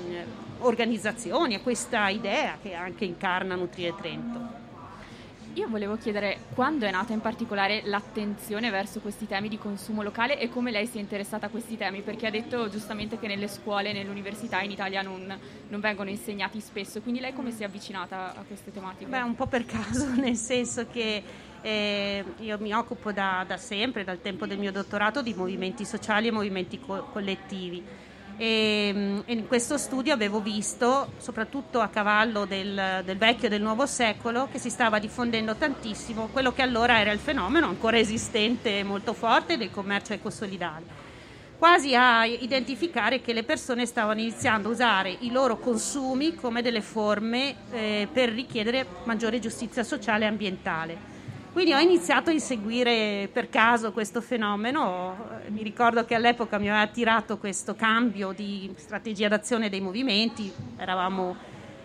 organizzazioni, 0.60 1.54
a 1.54 1.60
questa 1.60 2.08
idea 2.08 2.56
che 2.62 2.72
anche 2.72 3.04
incarna 3.04 3.54
Nutrire 3.54 3.94
Trento. 3.96 4.63
Io 5.54 5.68
volevo 5.68 5.96
chiedere 5.96 6.38
quando 6.52 6.84
è 6.84 6.90
nata 6.90 7.12
in 7.12 7.20
particolare 7.20 7.82
l'attenzione 7.84 8.70
verso 8.70 8.98
questi 8.98 9.28
temi 9.28 9.48
di 9.48 9.56
consumo 9.56 10.02
locale 10.02 10.40
e 10.40 10.48
come 10.48 10.72
lei 10.72 10.86
si 10.86 10.98
è 10.98 11.00
interessata 11.00 11.46
a 11.46 11.48
questi 11.48 11.76
temi, 11.76 12.02
perché 12.02 12.26
ha 12.26 12.30
detto 12.30 12.68
giustamente 12.68 13.20
che 13.20 13.28
nelle 13.28 13.46
scuole, 13.46 13.92
nell'università 13.92 14.60
in 14.62 14.72
Italia 14.72 15.00
non, 15.02 15.32
non 15.68 15.80
vengono 15.80 16.10
insegnati 16.10 16.58
spesso, 16.58 17.00
quindi 17.02 17.20
lei 17.20 17.32
come 17.32 17.52
si 17.52 17.62
è 17.62 17.66
avvicinata 17.66 18.34
a 18.34 18.42
queste 18.44 18.72
tematiche? 18.72 19.08
Beh, 19.08 19.20
un 19.20 19.36
po' 19.36 19.46
per 19.46 19.64
caso, 19.64 20.12
nel 20.18 20.34
senso 20.34 20.88
che 20.88 21.22
eh, 21.60 22.24
io 22.40 22.58
mi 22.58 22.72
occupo 22.72 23.12
da, 23.12 23.44
da, 23.46 23.56
sempre, 23.56 24.02
dal 24.02 24.20
tempo 24.20 24.46
del 24.46 24.58
mio 24.58 24.72
dottorato, 24.72 25.22
di 25.22 25.34
movimenti 25.34 25.84
sociali 25.84 26.26
e 26.26 26.30
movimenti 26.32 26.80
co- 26.80 27.04
collettivi 27.12 27.80
e, 28.36 28.90
mm, 28.94 29.18
in 29.26 29.46
questo 29.46 29.78
studio 29.78 30.12
avevo 30.12 30.40
visto, 30.40 31.12
soprattutto 31.18 31.80
a 31.80 31.88
cavallo 31.88 32.44
del, 32.44 33.02
del, 33.04 33.16
vecchio 33.16 33.46
e 33.46 33.50
del 33.50 33.62
nuovo 33.62 33.86
secolo, 33.86 34.48
che 34.50 34.58
si 34.58 34.70
stava 34.70 34.98
diffondendo 34.98 35.54
tantissimo 35.54 36.28
quello 36.32 36.52
che 36.52 36.62
allora 36.62 37.00
era 37.00 37.12
il 37.12 37.18
fenomeno 37.18 37.68
ancora 37.68 37.98
esistente 37.98 38.78
e 38.78 38.82
molto 38.82 39.12
forte 39.12 39.56
del 39.56 39.70
commercio 39.70 40.12
ecosolidale 40.12 41.02
quasi 41.56 41.94
a 41.94 42.26
identificare 42.26 43.22
che 43.22 43.32
le 43.32 43.42
persone 43.42 43.86
stavano 43.86 44.20
iniziando 44.20 44.68
a 44.68 44.72
usare 44.72 45.16
i 45.20 45.30
loro 45.30 45.56
consumi 45.56 46.34
come 46.34 46.60
delle 46.60 46.82
forme 46.82 47.54
eh, 47.70 48.08
per 48.12 48.30
richiedere 48.30 48.84
maggiore 49.04 49.38
giustizia 49.38 49.82
sociale 49.82 50.24
e 50.24 50.28
ambientale. 50.28 51.13
Quindi 51.54 51.72
ho 51.72 51.78
iniziato 51.78 52.30
a 52.30 52.32
inseguire 52.32 53.28
per 53.32 53.48
caso 53.48 53.92
questo 53.92 54.20
fenomeno, 54.20 55.40
mi 55.50 55.62
ricordo 55.62 56.04
che 56.04 56.16
all'epoca 56.16 56.58
mi 56.58 56.68
aveva 56.68 56.82
attirato 56.82 57.38
questo 57.38 57.76
cambio 57.76 58.32
di 58.32 58.74
strategia 58.74 59.28
d'azione 59.28 59.70
dei 59.70 59.80
movimenti, 59.80 60.52
eravamo 60.76 61.36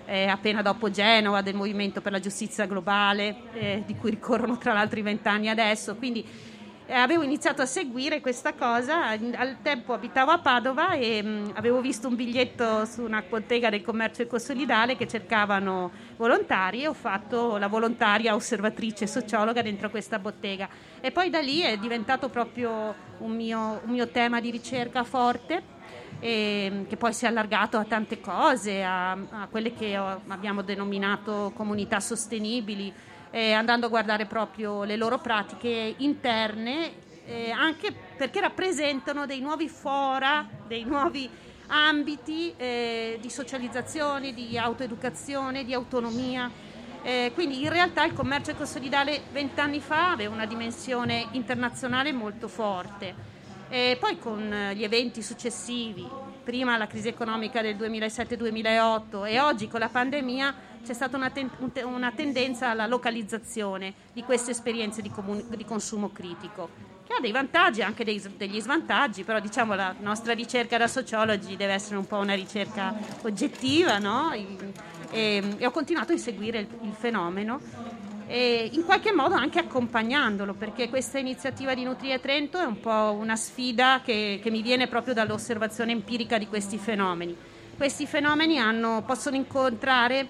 eh, 0.07 0.25
appena 0.25 0.63
dopo 0.63 0.89
Genova 0.89 1.43
del 1.43 1.53
Movimento 1.53 2.01
per 2.01 2.11
la 2.11 2.19
Giustizia 2.19 2.65
Globale, 2.65 3.35
eh, 3.53 3.83
di 3.85 3.93
cui 3.95 4.09
ricorrono 4.09 4.57
tra 4.57 4.73
l'altro 4.73 4.97
i 4.97 5.03
vent'anni 5.03 5.49
adesso, 5.49 5.95
quindi 5.97 6.25
eh, 6.89 6.95
avevo 6.95 7.21
iniziato 7.21 7.61
a 7.61 7.67
seguire 7.67 8.19
questa 8.19 8.55
cosa, 8.55 9.09
al 9.09 9.57
tempo 9.61 9.93
abitavo 9.93 10.31
a 10.31 10.39
Padova 10.39 10.93
e 10.93 11.21
mh, 11.21 11.27
mm, 11.27 11.49
avevo 11.53 11.81
visto 11.81 12.07
un 12.07 12.15
biglietto 12.15 12.83
su 12.85 13.03
una 13.03 13.23
bottega 13.29 13.69
del 13.69 13.83
commercio 13.83 14.23
ecosolidale 14.23 14.95
che 14.95 15.07
cercavano 15.07 15.91
volontari 16.17 16.81
e 16.81 16.87
ho 16.87 16.93
fatto 16.93 17.57
la 17.57 17.67
volontaria 17.67 18.33
osservatrice 18.33 19.05
sociologa 19.05 19.61
dentro 19.61 19.91
questa 19.91 20.17
bottega 20.17 20.67
e 20.99 21.11
poi 21.11 21.29
da 21.29 21.39
lì 21.41 21.59
è 21.59 21.77
diventato 21.77 22.27
proprio 22.29 22.95
un 23.19 23.35
mio, 23.35 23.81
un 23.83 23.91
mio 23.91 24.07
tema 24.07 24.41
di 24.41 24.49
ricerca 24.49 25.03
forte. 25.03 25.77
E, 26.21 26.85
che 26.89 26.97
poi 26.97 27.13
si 27.13 27.23
è 27.23 27.29
allargato 27.29 27.77
a 27.77 27.85
tante 27.85 28.19
cose, 28.19 28.83
a, 28.83 29.11
a 29.11 29.47
quelle 29.49 29.73
che 29.73 29.97
ho, 29.97 30.19
abbiamo 30.27 30.63
denominato 30.63 31.53
comunità 31.55 32.01
sostenibili, 32.01 32.91
eh, 33.31 33.53
andando 33.53 33.85
a 33.85 33.89
guardare 33.89 34.25
proprio 34.25 34.83
le 34.83 34.95
loro 34.95 35.19
pratiche 35.19 35.95
interne, 35.97 36.91
eh, 37.25 37.51
anche 37.51 37.93
perché 38.17 38.41
rappresentano 38.41 39.25
dei 39.25 39.39
nuovi 39.39 39.69
fora, 39.69 40.47
dei 40.67 40.83
nuovi 40.83 41.29
ambiti 41.67 42.53
eh, 42.57 43.19
di 43.21 43.29
socializzazione, 43.29 44.33
di 44.33 44.57
autoeducazione, 44.57 45.63
di 45.63 45.73
autonomia. 45.73 46.49
Eh, 47.01 47.31
quindi 47.33 47.61
in 47.61 47.69
realtà 47.69 48.03
il 48.03 48.13
commercio 48.13 48.51
ecosolidale 48.51 49.21
vent'anni 49.31 49.79
fa 49.79 50.11
aveva 50.11 50.33
una 50.33 50.45
dimensione 50.45 51.27
internazionale 51.31 52.11
molto 52.11 52.47
forte. 52.47 53.37
E 53.69 53.97
poi 53.99 54.17
con 54.17 54.71
gli 54.73 54.83
eventi 54.83 55.21
successivi, 55.21 56.07
prima 56.43 56.75
la 56.77 56.87
crisi 56.87 57.07
economica 57.07 57.61
del 57.61 57.75
2007-2008 57.75 59.27
e 59.27 59.39
oggi 59.39 59.67
con 59.67 59.79
la 59.79 59.89
pandemia, 59.89 60.55
c'è 60.85 60.93
stata 60.93 61.17
una, 61.17 61.29
ten- 61.29 61.49
una 61.83 62.11
tendenza 62.11 62.69
alla 62.69 62.87
localizzazione 62.87 63.93
di 64.13 64.23
queste 64.23 64.51
esperienze 64.51 65.01
di, 65.01 65.09
comun- 65.09 65.45
di, 65.55 65.65
consumo 65.65 66.11
critico, 66.11 66.69
che 67.05 67.13
ha 67.13 67.19
dei 67.19 67.31
vantaggi 67.31 67.79
e 67.79 67.83
anche 67.83 68.03
dei, 68.03 68.21
degli 68.37 68.59
svantaggi, 68.59 69.23
però 69.23 69.39
diciamo 69.39 69.75
la 69.75 69.95
nostra 69.99 70.33
ricerca 70.33 70.77
da 70.77 70.87
sociologi 70.87 71.55
deve 71.55 71.73
essere 71.73 71.97
un 71.97 72.07
po' 72.07 72.17
una 72.17 72.35
ricerca 72.35 72.93
oggettiva, 73.21 73.97
no? 73.97 74.31
e, 74.31 74.45
e, 75.11 75.55
e, 75.57 75.65
ho 75.65 75.71
continuato 75.71 76.13
a 76.13 76.17
seguire 76.17 76.59
il, 76.59 76.67
il 76.81 76.93
fenomeno 76.93 77.59
e 78.31 78.69
in 78.73 78.85
qualche 78.85 79.11
modo 79.11 79.33
anche 79.33 79.57
accompagnandolo, 79.57 80.53
perché 80.53 80.87
questa 80.87 81.17
iniziativa 81.17 81.73
di 81.73 81.83
Nutria 81.83 82.19
Trento 82.19 82.59
è 82.59 82.63
un 82.63 82.79
po' 82.79 83.17
una 83.19 83.35
sfida 83.35 84.01
che, 84.05 84.39
che 84.39 84.51
mi 84.51 84.61
viene 84.61 84.87
proprio 84.87 85.15
dall'osservazione 85.15 85.93
empirica 85.93 86.37
di 86.37 86.45
questi 86.45 86.77
fenomeni. 86.77 87.35
Questi 87.75 88.05
fenomeni 88.05 88.59
hanno, 88.59 89.01
possono 89.03 89.35
incontrare 89.35 90.27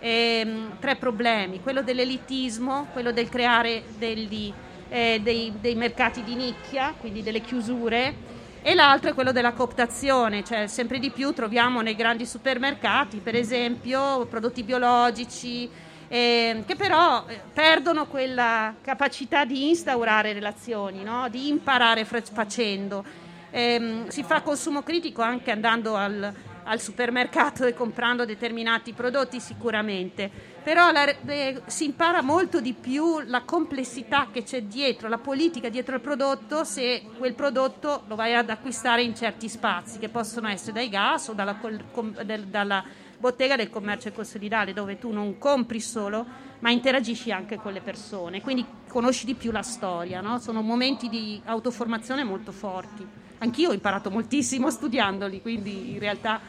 ehm, 0.00 0.78
tre 0.78 0.96
problemi, 0.96 1.60
quello 1.60 1.82
dell'elitismo, 1.82 2.88
quello 2.92 3.12
del 3.12 3.28
creare 3.28 3.82
degli, 3.98 4.52
eh, 4.88 5.20
dei, 5.22 5.52
dei 5.60 5.74
mercati 5.74 6.22
di 6.22 6.34
nicchia, 6.34 6.94
quindi 6.98 7.22
delle 7.22 7.40
chiusure, 7.40 8.36
e 8.60 8.74
l'altro 8.74 9.10
è 9.10 9.14
quello 9.14 9.32
della 9.32 9.52
cooptazione, 9.52 10.42
cioè 10.44 10.66
sempre 10.66 10.98
di 10.98 11.10
più 11.10 11.32
troviamo 11.32 11.80
nei 11.80 11.94
grandi 11.94 12.26
supermercati, 12.26 13.18
per 13.18 13.34
esempio, 13.34 14.26
prodotti 14.26 14.62
biologici, 14.62 15.70
eh, 16.08 16.64
che 16.66 16.74
però 16.74 17.24
eh, 17.28 17.40
perdono 17.52 18.06
quella 18.06 18.74
capacità 18.80 19.44
di 19.44 19.68
instaurare 19.68 20.32
relazioni, 20.32 21.02
no? 21.02 21.28
di 21.28 21.48
imparare 21.48 22.04
facendo. 22.04 23.04
Eh, 23.50 24.04
si 24.08 24.22
fa 24.22 24.42
consumo 24.42 24.82
critico 24.82 25.22
anche 25.22 25.50
andando 25.50 25.94
al, 25.94 26.32
al 26.68 26.80
supermercato 26.80 27.64
e 27.64 27.72
comprando 27.72 28.24
determinati 28.26 28.92
prodotti 28.92 29.40
sicuramente, 29.40 30.30
però 30.62 30.92
la, 30.92 31.06
eh, 31.06 31.62
si 31.66 31.86
impara 31.86 32.22
molto 32.22 32.60
di 32.60 32.74
più 32.74 33.20
la 33.20 33.42
complessità 33.42 34.28
che 34.30 34.42
c'è 34.42 34.62
dietro, 34.62 35.08
la 35.08 35.18
politica 35.18 35.70
dietro 35.70 35.94
il 35.94 36.02
prodotto 36.02 36.64
se 36.64 37.02
quel 37.16 37.34
prodotto 37.34 38.04
lo 38.06 38.14
vai 38.14 38.34
ad 38.34 38.50
acquistare 38.50 39.02
in 39.02 39.14
certi 39.14 39.48
spazi 39.48 39.98
che 39.98 40.10
possono 40.10 40.48
essere 40.48 40.72
dai 40.72 40.90
gas 40.90 41.28
o 41.28 41.32
dalla, 41.32 41.56
com, 41.56 42.22
del, 42.22 42.44
dalla 42.46 42.84
bottega 43.16 43.56
del 43.56 43.70
commercio 43.70 44.08
ecosolidale 44.08 44.74
dove 44.74 44.98
tu 44.98 45.10
non 45.10 45.38
compri 45.38 45.80
solo 45.80 46.24
ma 46.60 46.70
interagisci 46.70 47.32
anche 47.32 47.56
con 47.56 47.72
le 47.72 47.80
persone, 47.80 48.42
quindi 48.42 48.64
conosci 48.88 49.24
di 49.24 49.34
più 49.34 49.52
la 49.52 49.62
storia, 49.62 50.20
no? 50.20 50.38
sono 50.38 50.60
momenti 50.60 51.08
di 51.08 51.40
autoformazione 51.44 52.24
molto 52.24 52.52
forti. 52.52 53.27
Anch'io 53.38 53.70
ho 53.70 53.72
imparato 53.72 54.10
moltissimo 54.10 54.70
studiandoli, 54.70 55.40
quindi 55.40 55.92
in 55.92 55.98
realtà 55.98 56.40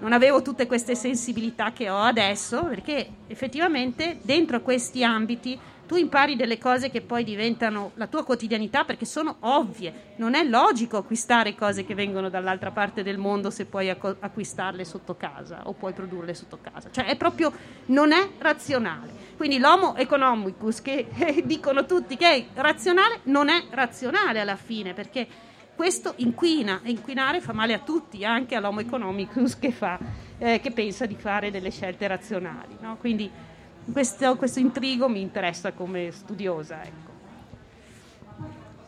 non 0.00 0.12
avevo 0.12 0.42
tutte 0.42 0.66
queste 0.66 0.94
sensibilità 0.94 1.72
che 1.72 1.90
ho 1.90 2.00
adesso, 2.00 2.64
perché 2.64 3.08
effettivamente 3.26 4.18
dentro 4.22 4.62
questi 4.62 5.04
ambiti 5.04 5.58
tu 5.90 5.96
impari 5.96 6.36
delle 6.36 6.56
cose 6.56 6.88
che 6.88 7.00
poi 7.00 7.24
diventano 7.24 7.90
la 7.94 8.06
tua 8.06 8.22
quotidianità 8.22 8.84
perché 8.84 9.04
sono 9.04 9.38
ovvie. 9.40 10.12
Non 10.18 10.34
è 10.34 10.44
logico 10.44 10.98
acquistare 10.98 11.56
cose 11.56 11.84
che 11.84 11.96
vengono 11.96 12.30
dall'altra 12.30 12.70
parte 12.70 13.02
del 13.02 13.18
mondo 13.18 13.50
se 13.50 13.64
puoi 13.64 13.90
acquistarle 13.90 14.84
sotto 14.84 15.16
casa 15.16 15.62
o 15.64 15.72
puoi 15.72 15.92
produrle 15.92 16.32
sotto 16.32 16.60
casa. 16.62 16.92
Cioè 16.92 17.06
è 17.06 17.16
proprio 17.16 17.52
non 17.86 18.12
è 18.12 18.30
razionale. 18.38 19.10
Quindi 19.36 19.58
l'homo 19.58 19.96
economicus 19.96 20.80
che 20.80 21.08
dicono 21.44 21.84
tutti 21.86 22.16
che 22.16 22.36
è 22.36 22.46
razionale 22.54 23.18
non 23.24 23.48
è 23.48 23.64
razionale 23.70 24.38
alla 24.38 24.54
fine 24.54 24.94
perché 24.94 25.26
questo 25.80 26.12
inquina 26.16 26.82
e 26.82 26.90
inquinare 26.90 27.40
fa 27.40 27.54
male 27.54 27.72
a 27.72 27.78
tutti, 27.78 28.22
anche 28.22 28.54
all'homo 28.54 28.80
economicus 28.80 29.58
che, 29.58 29.72
fa, 29.72 29.98
eh, 30.36 30.60
che 30.60 30.72
pensa 30.72 31.06
di 31.06 31.14
fare 31.14 31.50
delle 31.50 31.70
scelte 31.70 32.06
razionali. 32.06 32.76
No? 32.80 32.98
Quindi 32.98 33.30
questo, 33.90 34.36
questo, 34.36 34.58
intrigo 34.58 35.08
mi 35.08 35.22
interessa 35.22 35.72
come 35.72 36.10
studiosa. 36.10 36.82
Ecco. 36.82 37.10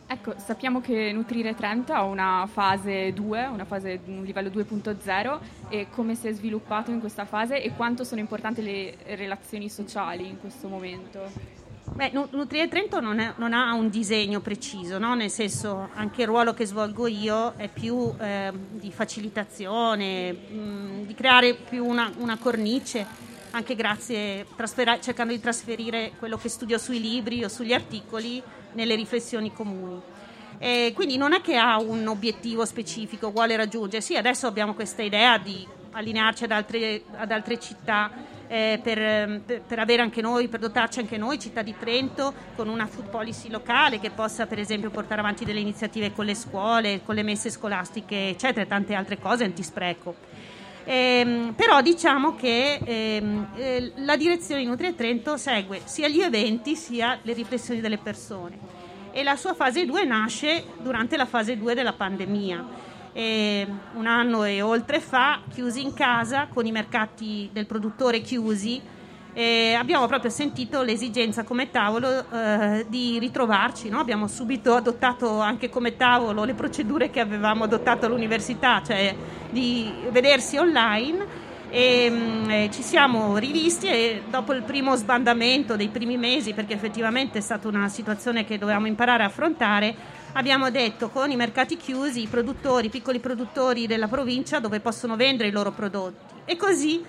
Ecco, 0.05 0.35
sappiamo 0.37 0.81
che 0.81 1.11
Nutrire 1.11 1.55
Trento 1.55 1.93
ha 1.93 2.03
una 2.03 2.47
fase 2.47 3.11
2, 3.11 3.45
una 3.45 3.65
fase, 3.65 3.99
un 4.05 4.21
livello 4.23 4.49
2.0 4.49 5.39
e 5.69 5.87
come 5.89 6.13
si 6.13 6.27
è 6.27 6.31
sviluppato 6.31 6.91
in 6.91 6.99
questa 6.99 7.25
fase 7.25 7.63
e 7.63 7.73
quanto 7.73 8.03
sono 8.03 8.21
importanti 8.21 8.61
le 8.61 8.97
relazioni 9.15 9.67
sociali 9.67 10.27
in 10.27 10.39
questo 10.39 10.67
momento? 10.67 11.52
Beh, 11.95 12.09
Nutrire 12.11 12.67
Trento 12.69 12.99
non, 12.99 13.19
è, 13.19 13.33
non, 13.35 13.53
ha 13.53 13.71
un 13.75 13.87
disegno 13.89 14.39
preciso, 14.39 14.97
no? 14.97 15.13
nel 15.13 15.29
senso 15.29 15.89
anche 15.93 16.21
il 16.21 16.27
ruolo 16.27 16.51
che 16.55 16.65
svolgo 16.65 17.05
io 17.05 17.53
è 17.55 17.69
più 17.69 18.11
eh, 18.19 18.51
di 18.71 18.91
facilitazione, 18.91 20.31
mh, 20.31 20.55
mm, 20.55 21.03
di 21.03 21.13
creare 21.13 21.53
più 21.53 21.85
una, 21.85 22.11
una 22.17 22.37
cornice, 22.39 23.05
anche 23.51 23.75
grazie, 23.75 24.47
cercando 25.01 25.33
di 25.33 25.39
trasferire 25.39 26.13
quello 26.17 26.35
che 26.37 26.49
studio 26.49 26.79
sui 26.79 26.99
libri 26.99 27.43
o 27.43 27.47
sugli 27.47 27.73
articoli 27.73 28.41
nelle 28.71 28.95
riflessioni 28.95 29.53
comuni. 29.53 30.01
E 30.57 30.93
quindi 30.95 31.15
non 31.17 31.33
è 31.33 31.41
che 31.41 31.57
ha 31.57 31.79
un 31.79 32.07
obiettivo 32.07 32.65
specifico, 32.65 33.29
vuole 33.29 33.55
raggiungere. 33.55 34.01
Sì, 34.01 34.15
adesso 34.15 34.47
abbiamo 34.47 34.73
questa 34.73 35.03
idea 35.03 35.37
di 35.37 35.67
allinearci 35.91 36.45
ad 36.45 36.51
altre, 36.51 37.03
ad 37.15 37.29
altre 37.29 37.59
città 37.59 38.09
eh, 38.53 38.79
per, 38.83 39.41
per, 39.43 39.61
per, 39.61 39.79
avere 39.79 40.03
anche 40.03 40.21
noi, 40.21 40.47
per 40.47 40.59
dotarci 40.59 40.99
anche 40.99 41.17
noi, 41.17 41.39
città 41.39 41.63
di 41.63 41.73
Trento, 41.75 42.31
con 42.55 42.67
una 42.67 42.85
food 42.85 43.09
policy 43.09 43.49
locale 43.49 43.99
che 43.99 44.11
possa 44.11 44.45
per 44.45 44.59
esempio 44.59 44.91
portare 44.91 45.21
avanti 45.21 45.43
delle 45.43 45.59
iniziative 45.59 46.13
con 46.13 46.25
le 46.25 46.35
scuole, 46.35 47.01
con 47.03 47.15
le 47.15 47.23
messe 47.23 47.49
scolastiche, 47.49 48.29
eccetera, 48.29 48.61
e 48.61 48.67
tante 48.67 48.93
altre 48.93 49.17
cose, 49.17 49.43
antispreco. 49.43 50.13
Eh, 50.83 51.51
però 51.55 51.81
diciamo 51.81 52.35
che 52.35 52.79
ehm, 52.83 53.47
eh, 53.55 53.91
la 53.95 54.17
direzione 54.17 54.61
di 54.61 54.67
Nutri 54.67 54.93
Trento 54.93 55.35
segue 55.35 55.81
sia 55.85 56.07
gli 56.07 56.21
eventi 56.21 56.75
sia 56.75 57.17
le 57.23 57.33
riflessioni 57.33 57.81
delle 57.81 57.97
persone 57.97 58.59
e 59.11 59.23
la 59.23 59.35
sua 59.35 59.53
fase 59.55 59.85
2 59.85 60.03
nasce 60.03 60.63
durante 60.81 61.15
la 61.15 61.25
fase 61.25 61.57
2 61.57 61.73
della 61.73 61.93
pandemia 61.93 62.91
eh, 63.13 63.67
un 63.93 64.05
anno 64.05 64.43
e 64.43 64.61
oltre 64.61 64.99
fa, 64.99 65.41
chiusi 65.51 65.81
in 65.81 65.93
casa 65.93 66.47
con 66.51 66.65
i 66.65 66.71
mercati 66.71 67.49
del 67.53 67.65
produttore 67.65 68.21
chiusi. 68.21 68.81
Eh, 69.35 69.73
abbiamo 69.73 70.05
proprio 70.05 70.29
sentito 70.29 70.83
l'esigenza 70.83 71.43
come 71.43 71.71
tavolo 71.71 72.29
eh, 72.31 72.85
di 72.87 73.17
ritrovarci, 73.17 73.89
no? 73.89 73.99
abbiamo 73.99 74.27
subito 74.27 74.75
adottato 74.75 75.39
anche 75.39 75.69
come 75.69 75.95
tavolo 75.95 76.43
le 76.43 76.53
procedure 76.53 77.09
che 77.09 77.19
avevamo 77.19 77.63
adottato 77.63 78.05
all'università, 78.05 78.83
cioè 78.85 79.15
di 79.49 79.91
vedersi 80.11 80.57
online 80.57 81.51
e 81.73 82.07
mh, 82.07 82.15
mm, 82.15 82.69
ci 82.69 82.83
siamo 82.83 83.35
rivisti 83.37 83.87
e 83.87 84.21
dopo 84.29 84.53
il 84.53 84.61
primo 84.61 84.95
sbandamento 84.95 85.75
dei 85.75 85.87
primi 85.87 86.17
mesi, 86.17 86.53
perché 86.53 86.75
effettivamente 86.75 87.39
è 87.39 87.41
stata 87.41 87.67
una 87.67 87.89
situazione 87.89 88.45
che 88.45 88.59
dovevamo 88.59 88.85
imparare 88.85 89.23
a 89.23 89.25
affrontare, 89.25 89.95
abbiamo 90.33 90.69
detto 90.69 91.09
con 91.09 91.31
i 91.31 91.35
mercati 91.35 91.77
chiusi, 91.77 92.23
i 92.23 92.27
produttori, 92.27 92.87
i 92.87 92.89
piccoli 92.89 93.19
produttori 93.19 93.87
della 93.87 94.07
provincia 94.07 94.59
dove 94.59 94.79
possono 94.79 95.15
vendere 95.15 95.49
i 95.49 95.51
loro 95.51 95.71
prodotti. 95.71 96.33
E 96.45 96.57
così, 96.57 97.03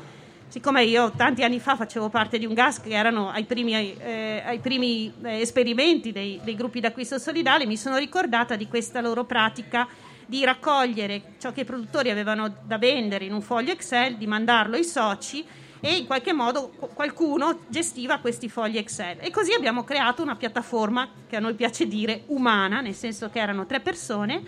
siccome 0.48 0.84
io 0.84 1.10
tanti 1.16 1.42
anni 1.42 1.58
fa 1.58 1.76
facevo 1.76 2.08
parte 2.08 2.38
di 2.38 2.46
un 2.46 2.54
gas 2.54 2.80
che 2.80 2.90
erano 2.90 3.30
ai 3.30 3.44
primi, 3.44 3.96
eh, 3.96 4.42
ai 4.44 4.58
primi 4.58 5.12
eh, 5.22 5.40
esperimenti 5.40 6.12
dei, 6.12 6.40
dei 6.42 6.54
gruppi 6.54 6.80
d'acquisto 6.80 7.18
solidale, 7.18 7.66
mi 7.66 7.76
sono 7.76 7.96
ricordata 7.96 8.56
di 8.56 8.68
questa 8.68 9.00
loro 9.00 9.24
pratica 9.24 9.88
di 10.26 10.44
raccogliere 10.44 11.34
ciò 11.38 11.52
che 11.52 11.62
i 11.62 11.66
produttori 11.66 12.10
avevano 12.10 12.54
da 12.64 12.78
vendere 12.78 13.24
in 13.24 13.32
un 13.32 13.42
foglio 13.42 13.72
Excel, 13.72 14.16
di 14.16 14.26
mandarlo 14.26 14.76
ai 14.76 14.84
soci 14.84 15.44
e 15.84 15.96
in 15.96 16.06
qualche 16.06 16.32
modo 16.32 16.70
qualcuno 16.94 17.58
gestiva 17.68 18.18
questi 18.18 18.48
fogli 18.48 18.78
Excel. 18.78 19.18
E 19.20 19.30
così 19.30 19.52
abbiamo 19.52 19.84
creato 19.84 20.22
una 20.22 20.34
piattaforma 20.34 21.08
che 21.28 21.36
a 21.36 21.40
noi 21.40 21.52
piace 21.52 21.86
dire 21.86 22.22
umana, 22.28 22.80
nel 22.80 22.94
senso 22.94 23.28
che 23.28 23.38
erano 23.38 23.66
tre 23.66 23.80
persone 23.80 24.42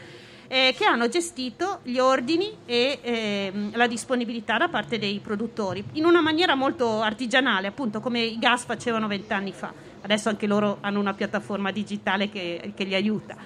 eh, 0.48 0.74
che 0.76 0.84
hanno 0.86 1.08
gestito 1.08 1.80
gli 1.82 1.98
ordini 1.98 2.56
e 2.64 2.98
eh, 3.02 3.52
la 3.72 3.86
disponibilità 3.86 4.56
da 4.56 4.68
parte 4.68 4.98
dei 4.98 5.18
produttori 5.18 5.84
in 5.92 6.06
una 6.06 6.22
maniera 6.22 6.54
molto 6.54 7.02
artigianale, 7.02 7.66
appunto 7.66 8.00
come 8.00 8.20
i 8.20 8.38
gas 8.38 8.64
facevano 8.64 9.06
vent'anni 9.06 9.52
fa. 9.52 9.72
Adesso 10.00 10.30
anche 10.30 10.46
loro 10.46 10.78
hanno 10.80 11.00
una 11.00 11.12
piattaforma 11.12 11.70
digitale 11.70 12.30
che, 12.30 12.72
che 12.74 12.84
li 12.84 12.94
aiuta. 12.94 13.36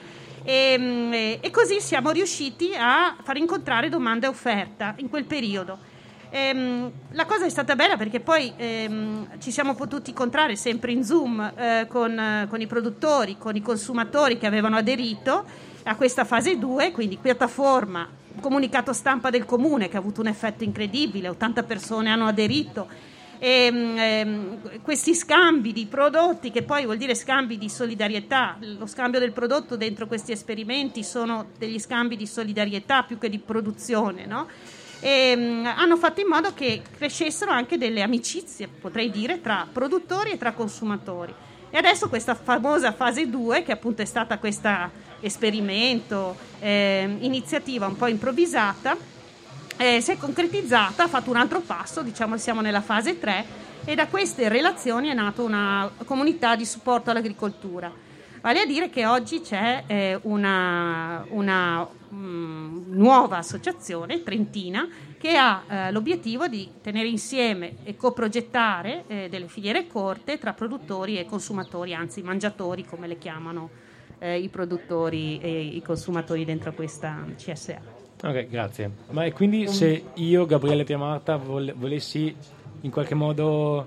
E, 0.45 0.53
ehm, 0.79 1.39
e, 1.41 1.51
così 1.51 1.81
siamo 1.81 2.11
riusciti 2.11 2.73
a 2.77 3.17
far 3.23 3.37
incontrare 3.37 3.89
domanda 3.89 4.27
e 4.27 4.31
offerta 4.31 4.95
in 4.99 5.09
quel 5.09 5.25
periodo. 5.25 5.90
Ehm, 6.31 6.91
la 7.13 7.27
cosa 7.27 7.45
è 7.45 7.49
stata 7.49 7.75
bella 7.75 7.97
perché 7.97 8.21
poi 8.21 8.53
ehm, 8.57 9.41
ci 9.41 9.51
siamo 9.51 9.75
potuti 9.75 10.11
incontrare 10.11 10.55
sempre 10.55 10.93
in 10.93 11.05
Zoom 11.05 11.41
eh, 11.57 11.87
con, 11.89 12.47
con, 12.49 12.61
i 12.61 12.67
produttori, 12.67 13.37
con 13.37 13.57
i 13.57 13.61
consumatori 13.61 14.39
che 14.39 14.47
avevano 14.47 14.77
aderito 14.77 15.45
a 15.85 15.97
questa 15.97 16.25
fase 16.25 16.59
2, 16.59 16.93
quindi 16.93 17.19
piattaforma, 17.21 18.09
comunicato 18.41 18.93
stampa 18.93 19.31
del 19.31 19.45
comune 19.45 19.89
che 19.89 19.97
ha 19.97 19.99
avuto 20.01 20.21
un 20.21 20.29
effetto 20.29 20.63
incredibile, 20.63 21.29
80 21.29 21.65
persone 21.65 22.11
hanno 22.11 22.27
aderito 22.27 22.87
e, 23.41 23.65
ehm, 23.65 23.99
ehm, 23.99 24.83
questi 24.83 25.15
scambi 25.15 25.73
di 25.73 25.87
prodotti, 25.87 26.51
che 26.51 26.63
poi 26.63 26.85
vuol 26.85 26.99
dire 26.99 27.15
scambi 27.15 27.57
di 27.57 27.71
solidarietà, 27.71 28.59
lo 28.61 28.87
scambio 28.87 29.19
del 29.19 29.33
prodotto 29.33 29.77
dentro 29.77 30.07
questi 30.07 30.31
esperimenti 30.31 31.03
sono 31.03 31.47
degli 31.59 31.79
scambi 31.79 32.17
di 32.17 32.27
solidarietà 32.27 33.03
più 33.03 33.19
che 33.19 33.31
di 33.31 33.39
produzione, 33.39 34.27
no? 34.27 34.47
E, 35.01 35.09
ehm, 35.09 35.67
hanno 35.67 35.97
fatto 35.97 36.21
in 36.21 36.29
modo 36.29 36.53
che 36.55 36.83
crescessero 36.97 37.51
anche 37.51 37.79
delle 37.79 38.03
amicizie, 38.03 38.69
potrei 38.69 39.11
dire, 39.11 39.41
tra 39.41 39.67
produttori 39.71 40.33
e 40.33 40.39
tra 40.39 40.53
consumatori. 40.53 41.35
E 41.71 41.77
adesso 41.77 42.09
questa 42.09 42.35
famosa 42.35 42.93
fase 42.93 43.29
2, 43.29 43.63
che 43.63 43.73
appunto 43.73 44.03
è 44.03 44.05
stata 44.05 44.39
questo 44.39 44.69
esperimento, 45.21 46.37
eh, 46.59 47.17
iniziativa 47.21 47.87
un 47.87 47.97
po' 47.97 48.09
improvvisata, 48.09 48.97
eh, 49.77 50.01
si 50.01 50.11
è 50.11 50.17
concretizzata, 50.19 51.05
ha 51.05 51.09
fatto 51.09 51.31
un 51.31 51.37
altro 51.37 51.61
passo, 51.61 52.03
diciamo 52.03 52.37
siamo 52.37 52.61
nella 52.61 52.83
fase 52.83 53.19
3 53.19 53.45
e 53.85 53.95
da 53.95 54.09
queste 54.09 54.49
relazioni 54.49 55.09
è 55.09 55.15
nata 55.15 55.43
una 55.43 55.91
comunità 56.05 56.55
di 56.55 56.67
supporto 56.67 57.11
all'agricoltura. 57.11 57.91
Vale 58.41 58.61
a 58.61 58.67
dire 58.67 58.89
che 58.89 59.05
oggi 59.05 59.41
c'è 59.41 59.85
eh, 59.87 60.19
una, 60.23 61.27
una 61.29 61.83
mh, 61.83 62.17
mm, 62.17 62.93
nuova 62.95 63.37
associazione 63.37 64.23
trentina 64.23 64.89
che 65.19 65.37
ha 65.37 65.63
eh, 65.69 65.93
l'obiettivo 65.93 66.49
di 66.49 66.71
tenere 66.81 67.09
insieme 67.09 67.77
e 67.85 67.97
coprogettare 67.97 69.05
eh, 69.09 69.29
delle 69.29 69.47
filiere 69.49 69.87
corte 69.87 70.39
tra 70.39 70.55
produttori 70.55 71.19
e 71.19 71.27
consumatori, 71.27 71.93
anzi 71.95 72.23
mangiatori 72.23 72.87
come 72.87 73.07
le 73.07 73.19
chiamano 73.19 73.69
eh, 74.19 74.39
i 74.39 74.49
produttori 74.49 75.39
e 75.39 75.61
i 75.61 75.83
consumatori 75.83 76.47
dentro 76.47 76.73
questa 76.73 77.27
CSA. 77.37 77.81
Ok, 78.23 78.49
grazie. 78.49 78.91
Ma 79.11 79.31
quindi 79.33 79.69
se 79.69 80.05
io, 80.15 80.47
Gabriele 80.47 80.85
Piamarta, 80.85 81.37
vol- 81.37 81.75
volessi 81.77 82.35
in 82.83 82.91
qualche 82.91 83.15
modo, 83.15 83.87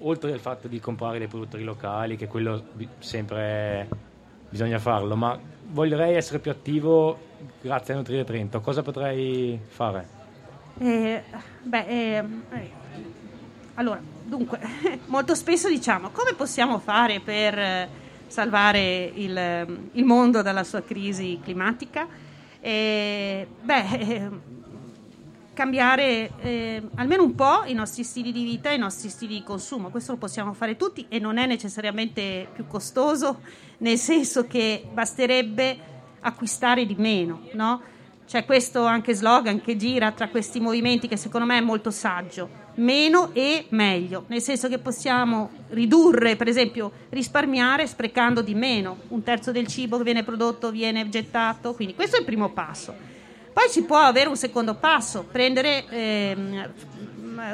oltre 0.00 0.32
al 0.32 0.40
fatto 0.40 0.68
di 0.68 0.80
comprare 0.80 1.18
dei 1.18 1.28
produttori 1.28 1.64
locali, 1.64 2.16
che 2.16 2.26
quello 2.26 2.64
sempre 2.98 3.88
bisogna 4.48 4.78
farlo, 4.78 5.16
ma 5.16 5.38
vorrei 5.68 6.14
essere 6.14 6.38
più 6.38 6.50
attivo 6.50 7.18
grazie 7.60 7.94
a 7.94 7.96
Nutrire 7.96 8.24
Trento, 8.24 8.60
cosa 8.60 8.82
potrei 8.82 9.58
fare? 9.68 10.18
Eh, 10.78 11.22
beh, 11.62 11.86
eh, 11.86 12.24
eh, 12.52 12.70
allora, 13.74 14.00
dunque, 14.24 14.58
molto 15.06 15.34
spesso 15.34 15.68
diciamo 15.68 16.10
come 16.10 16.34
possiamo 16.34 16.78
fare 16.78 17.20
per 17.20 17.88
salvare 18.26 19.10
il, 19.14 19.80
il 19.92 20.04
mondo 20.04 20.42
dalla 20.42 20.64
sua 20.64 20.82
crisi 20.82 21.40
climatica? 21.42 22.06
eh, 22.60 23.46
beh, 23.62 23.90
eh, 23.98 24.30
cambiare 25.60 26.30
eh, 26.40 26.82
almeno 26.94 27.22
un 27.22 27.34
po' 27.34 27.64
i 27.66 27.74
nostri 27.74 28.02
stili 28.02 28.32
di 28.32 28.44
vita 28.44 28.70
e 28.70 28.76
i 28.76 28.78
nostri 28.78 29.10
stili 29.10 29.34
di 29.34 29.42
consumo. 29.42 29.90
Questo 29.90 30.12
lo 30.12 30.16
possiamo 30.16 30.54
fare 30.54 30.78
tutti 30.78 31.04
e 31.10 31.18
non 31.18 31.36
è 31.36 31.44
necessariamente 31.44 32.48
più 32.54 32.66
costoso, 32.66 33.40
nel 33.78 33.98
senso 33.98 34.46
che 34.46 34.88
basterebbe 34.90 35.78
acquistare 36.20 36.86
di 36.86 36.94
meno, 36.96 37.42
no? 37.52 37.82
C'è 38.26 38.46
questo 38.46 38.86
anche 38.86 39.12
slogan 39.12 39.60
che 39.60 39.76
gira 39.76 40.12
tra 40.12 40.28
questi 40.28 40.60
movimenti 40.60 41.08
che 41.08 41.18
secondo 41.18 41.46
me 41.46 41.58
è 41.58 41.60
molto 41.60 41.90
saggio. 41.90 42.48
Meno 42.76 43.34
e 43.34 43.66
meglio, 43.68 44.24
nel 44.28 44.40
senso 44.40 44.66
che 44.68 44.78
possiamo 44.78 45.50
ridurre, 45.70 46.36
per 46.36 46.48
esempio, 46.48 46.90
risparmiare 47.10 47.86
sprecando 47.86 48.40
di 48.40 48.54
meno. 48.54 48.96
Un 49.08 49.22
terzo 49.22 49.52
del 49.52 49.66
cibo 49.66 49.98
che 49.98 50.04
viene 50.04 50.22
prodotto 50.24 50.70
viene 50.70 51.06
gettato, 51.10 51.74
quindi 51.74 51.94
questo 51.94 52.16
è 52.16 52.20
il 52.20 52.24
primo 52.24 52.48
passo. 52.48 53.09
Poi 53.60 53.68
si 53.68 53.82
può 53.82 53.98
avere 53.98 54.30
un 54.30 54.38
secondo 54.38 54.72
passo, 54.72 55.26
prendere 55.30 55.84
ehm, 55.90 56.70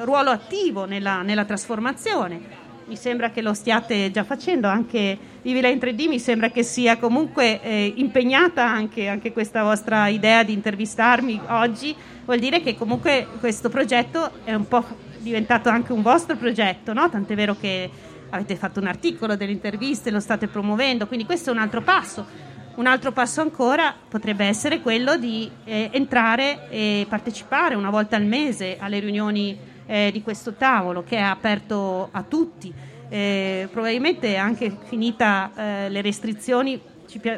ruolo 0.04 0.30
attivo 0.30 0.84
nella, 0.84 1.22
nella 1.22 1.44
trasformazione 1.44 2.64
mi 2.84 2.94
sembra 2.94 3.32
che 3.32 3.42
lo 3.42 3.52
stiate 3.52 4.12
già 4.12 4.22
facendo, 4.22 4.68
anche 4.68 5.18
Vivila 5.42 5.66
in 5.66 5.78
3D 5.78 6.06
mi 6.06 6.20
sembra 6.20 6.50
che 6.50 6.62
sia 6.62 6.98
comunque 6.98 7.60
eh, 7.60 7.92
impegnata 7.96 8.64
anche, 8.64 9.08
anche, 9.08 9.32
questa 9.32 9.64
vostra 9.64 10.06
idea 10.06 10.44
di 10.44 10.52
intervistarmi 10.52 11.40
oggi, 11.48 11.92
vuol 12.24 12.38
dire 12.38 12.60
che 12.60 12.76
comunque 12.76 13.26
questo 13.40 13.68
progetto 13.68 14.30
è 14.44 14.54
un 14.54 14.68
po' 14.68 14.84
diventato 15.18 15.68
anche 15.70 15.92
un 15.92 16.02
vostro 16.02 16.36
progetto, 16.36 16.92
no? 16.92 17.10
tant'è 17.10 17.34
vero 17.34 17.56
che 17.58 17.90
avete 18.30 18.54
fatto 18.54 18.78
un 18.78 18.86
articolo 18.86 19.34
delle 19.34 19.50
interviste, 19.50 20.12
lo 20.12 20.20
state 20.20 20.46
promuovendo, 20.46 21.08
quindi 21.08 21.26
questo 21.26 21.50
è 21.50 21.52
un 21.52 21.58
altro 21.58 21.82
passo. 21.82 22.54
Un 22.76 22.86
altro 22.86 23.10
passo 23.10 23.40
ancora 23.40 23.94
potrebbe 24.06 24.44
essere 24.44 24.82
quello 24.82 25.16
di 25.16 25.50
eh, 25.64 25.88
entrare 25.92 26.68
e 26.68 27.06
partecipare 27.08 27.74
una 27.74 27.88
volta 27.88 28.16
al 28.16 28.24
mese 28.26 28.76
alle 28.78 28.98
riunioni 28.98 29.58
eh, 29.86 30.10
di 30.12 30.20
questo 30.20 30.52
tavolo 30.52 31.02
che 31.02 31.16
è 31.16 31.22
aperto 31.22 32.10
a 32.10 32.22
tutti. 32.22 32.70
Eh, 33.08 33.66
probabilmente 33.72 34.36
anche 34.36 34.76
finita 34.84 35.52
eh, 35.56 35.88
le 35.88 36.02
restrizioni, 36.02 36.78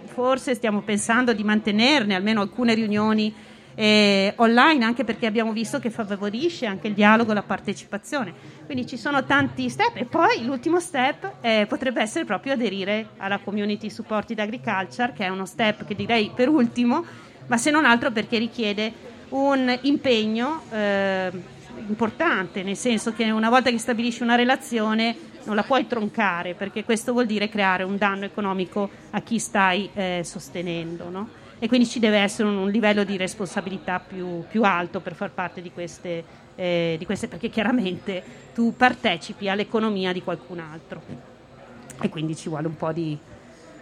forse 0.06 0.56
stiamo 0.56 0.80
pensando 0.80 1.32
di 1.32 1.44
mantenerne 1.44 2.16
almeno 2.16 2.40
alcune 2.40 2.74
riunioni 2.74 3.32
eh, 3.78 4.32
online, 4.38 4.84
anche 4.84 5.04
perché 5.04 5.26
abbiamo 5.26 5.52
visto 5.52 5.78
che 5.78 5.88
favorisce 5.90 6.66
anche 6.66 6.88
il 6.88 6.94
dialogo 6.94 7.32
la 7.32 7.44
partecipazione. 7.44 8.34
Quindi 8.66 8.88
ci 8.88 8.96
sono 8.96 9.24
tanti 9.24 9.68
step 9.70 9.94
e 9.94 10.04
poi 10.04 10.44
l'ultimo 10.44 10.80
step 10.80 11.34
eh, 11.40 11.64
potrebbe 11.68 12.00
essere 12.00 12.24
proprio 12.24 12.54
aderire 12.54 13.10
alla 13.18 13.38
Community 13.38 13.88
Supported 13.88 14.36
Agriculture, 14.36 15.12
che 15.12 15.26
è 15.26 15.28
uno 15.28 15.46
step 15.46 15.84
che 15.84 15.94
direi 15.94 16.32
per 16.34 16.48
ultimo, 16.48 17.04
ma 17.46 17.56
se 17.56 17.70
non 17.70 17.84
altro 17.84 18.10
perché 18.10 18.38
richiede 18.38 18.92
un 19.28 19.78
impegno 19.82 20.62
eh, 20.72 21.30
importante, 21.86 22.64
nel 22.64 22.76
senso 22.76 23.12
che 23.12 23.30
una 23.30 23.48
volta 23.48 23.70
che 23.70 23.78
stabilisci 23.78 24.24
una 24.24 24.34
relazione 24.34 25.16
non 25.44 25.54
la 25.54 25.62
puoi 25.62 25.86
troncare, 25.86 26.54
perché 26.54 26.82
questo 26.82 27.12
vuol 27.12 27.26
dire 27.26 27.48
creare 27.48 27.84
un 27.84 27.96
danno 27.96 28.24
economico 28.24 28.90
a 29.10 29.20
chi 29.20 29.38
stai 29.38 29.88
eh, 29.94 30.22
sostenendo. 30.24 31.08
No? 31.10 31.46
E 31.58 31.68
quindi 31.68 31.86
ci 31.86 31.98
deve 31.98 32.18
essere 32.18 32.48
un, 32.48 32.56
un 32.56 32.70
livello 32.70 33.04
di 33.04 33.16
responsabilità 33.16 34.00
più, 34.00 34.44
più, 34.48 34.62
alto 34.62 35.00
per 35.00 35.14
far 35.14 35.30
parte 35.32 35.60
di 35.60 35.72
queste, 35.72 36.24
eh, 36.54 36.96
di 36.98 37.04
queste, 37.04 37.28
perché 37.28 37.48
chiaramente 37.48 38.22
tu 38.54 38.74
partecipi 38.76 39.48
all'economia 39.48 40.12
di 40.12 40.22
qualcun 40.22 40.60
altro 40.60 41.02
e 42.00 42.08
quindi 42.08 42.36
ci 42.36 42.48
vuole 42.48 42.66
un 42.66 42.76
po' 42.76 42.92
di 42.92 43.16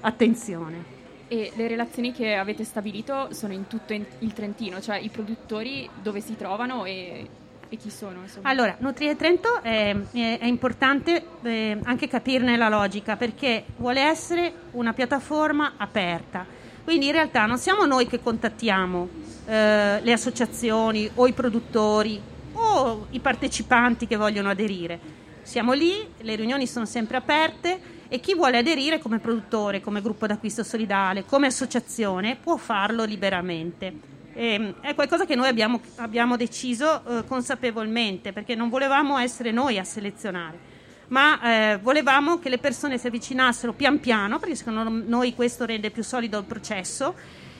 attenzione. 0.00 0.94
E 1.28 1.52
le 1.56 1.66
relazioni 1.66 2.12
che 2.12 2.34
avete 2.34 2.64
stabilito 2.64 3.32
sono 3.32 3.52
in 3.52 3.66
tutto 3.66 3.92
il 3.92 4.32
Trentino, 4.32 4.80
cioè 4.80 4.96
i 4.96 5.08
produttori 5.08 5.88
dove 6.00 6.20
si 6.20 6.36
trovano 6.36 6.84
e, 6.84 7.28
e 7.68 7.76
chi 7.76 7.90
sono? 7.90 8.20
Insomma. 8.22 8.48
Allora, 8.48 8.76
Nutrie 8.78 9.16
Trento 9.16 9.60
è, 9.60 9.94
è, 10.12 10.38
è 10.38 10.44
importante 10.46 11.24
eh, 11.42 11.78
anche 11.82 12.06
capirne 12.06 12.56
la 12.56 12.68
logica 12.68 13.16
perché 13.16 13.64
vuole 13.76 14.00
essere 14.02 14.52
una 14.72 14.92
piattaforma 14.92 15.74
aperta. 15.76 16.46
Quindi 16.86 17.06
in 17.06 17.12
realtà 17.14 17.46
non 17.46 17.58
siamo 17.58 17.84
noi 17.84 18.06
che 18.06 18.20
contattiamo 18.20 19.08
eh, 19.46 20.00
le 20.00 20.12
associazioni 20.12 21.10
o 21.16 21.26
i 21.26 21.32
produttori 21.32 22.20
o 22.52 23.08
i 23.10 23.18
partecipanti 23.18 24.06
che 24.06 24.14
vogliono 24.14 24.50
aderire. 24.50 25.00
Siamo 25.42 25.72
lì, 25.72 26.06
le 26.18 26.36
riunioni 26.36 26.64
sono 26.64 26.84
sempre 26.84 27.16
aperte 27.16 27.80
e 28.06 28.20
chi 28.20 28.36
vuole 28.36 28.58
aderire 28.58 29.00
come 29.00 29.18
produttore, 29.18 29.80
come 29.80 30.00
gruppo 30.00 30.28
d'acquisto 30.28 30.62
solidale, 30.62 31.24
come 31.24 31.48
associazione 31.48 32.36
può 32.40 32.56
farlo 32.56 33.02
liberamente. 33.02 33.92
E, 34.32 34.52
ehm, 34.52 34.74
è 34.80 34.94
qualcosa 34.94 35.24
che 35.24 35.34
noi 35.34 35.48
abbiamo, 35.48 35.80
abbiamo 35.96 36.36
deciso 36.36 37.02
eh, 37.04 37.24
consapevolmente 37.26 38.32
perché 38.32 38.54
non 38.54 38.68
volevamo 38.68 39.18
essere 39.18 39.50
noi 39.50 39.76
a 39.76 39.82
selezionare 39.82 40.75
ma 41.08 41.40
eh, 41.72 41.78
volevamo 41.78 42.38
che 42.38 42.48
le 42.48 42.58
persone 42.58 42.98
si 42.98 43.06
avvicinassero 43.06 43.72
pian 43.72 44.00
piano 44.00 44.38
perché 44.38 44.56
secondo 44.56 44.88
noi 44.88 45.34
questo 45.34 45.64
rende 45.64 45.90
più 45.90 46.02
solido 46.02 46.38
il 46.38 46.44
processo 46.44 47.14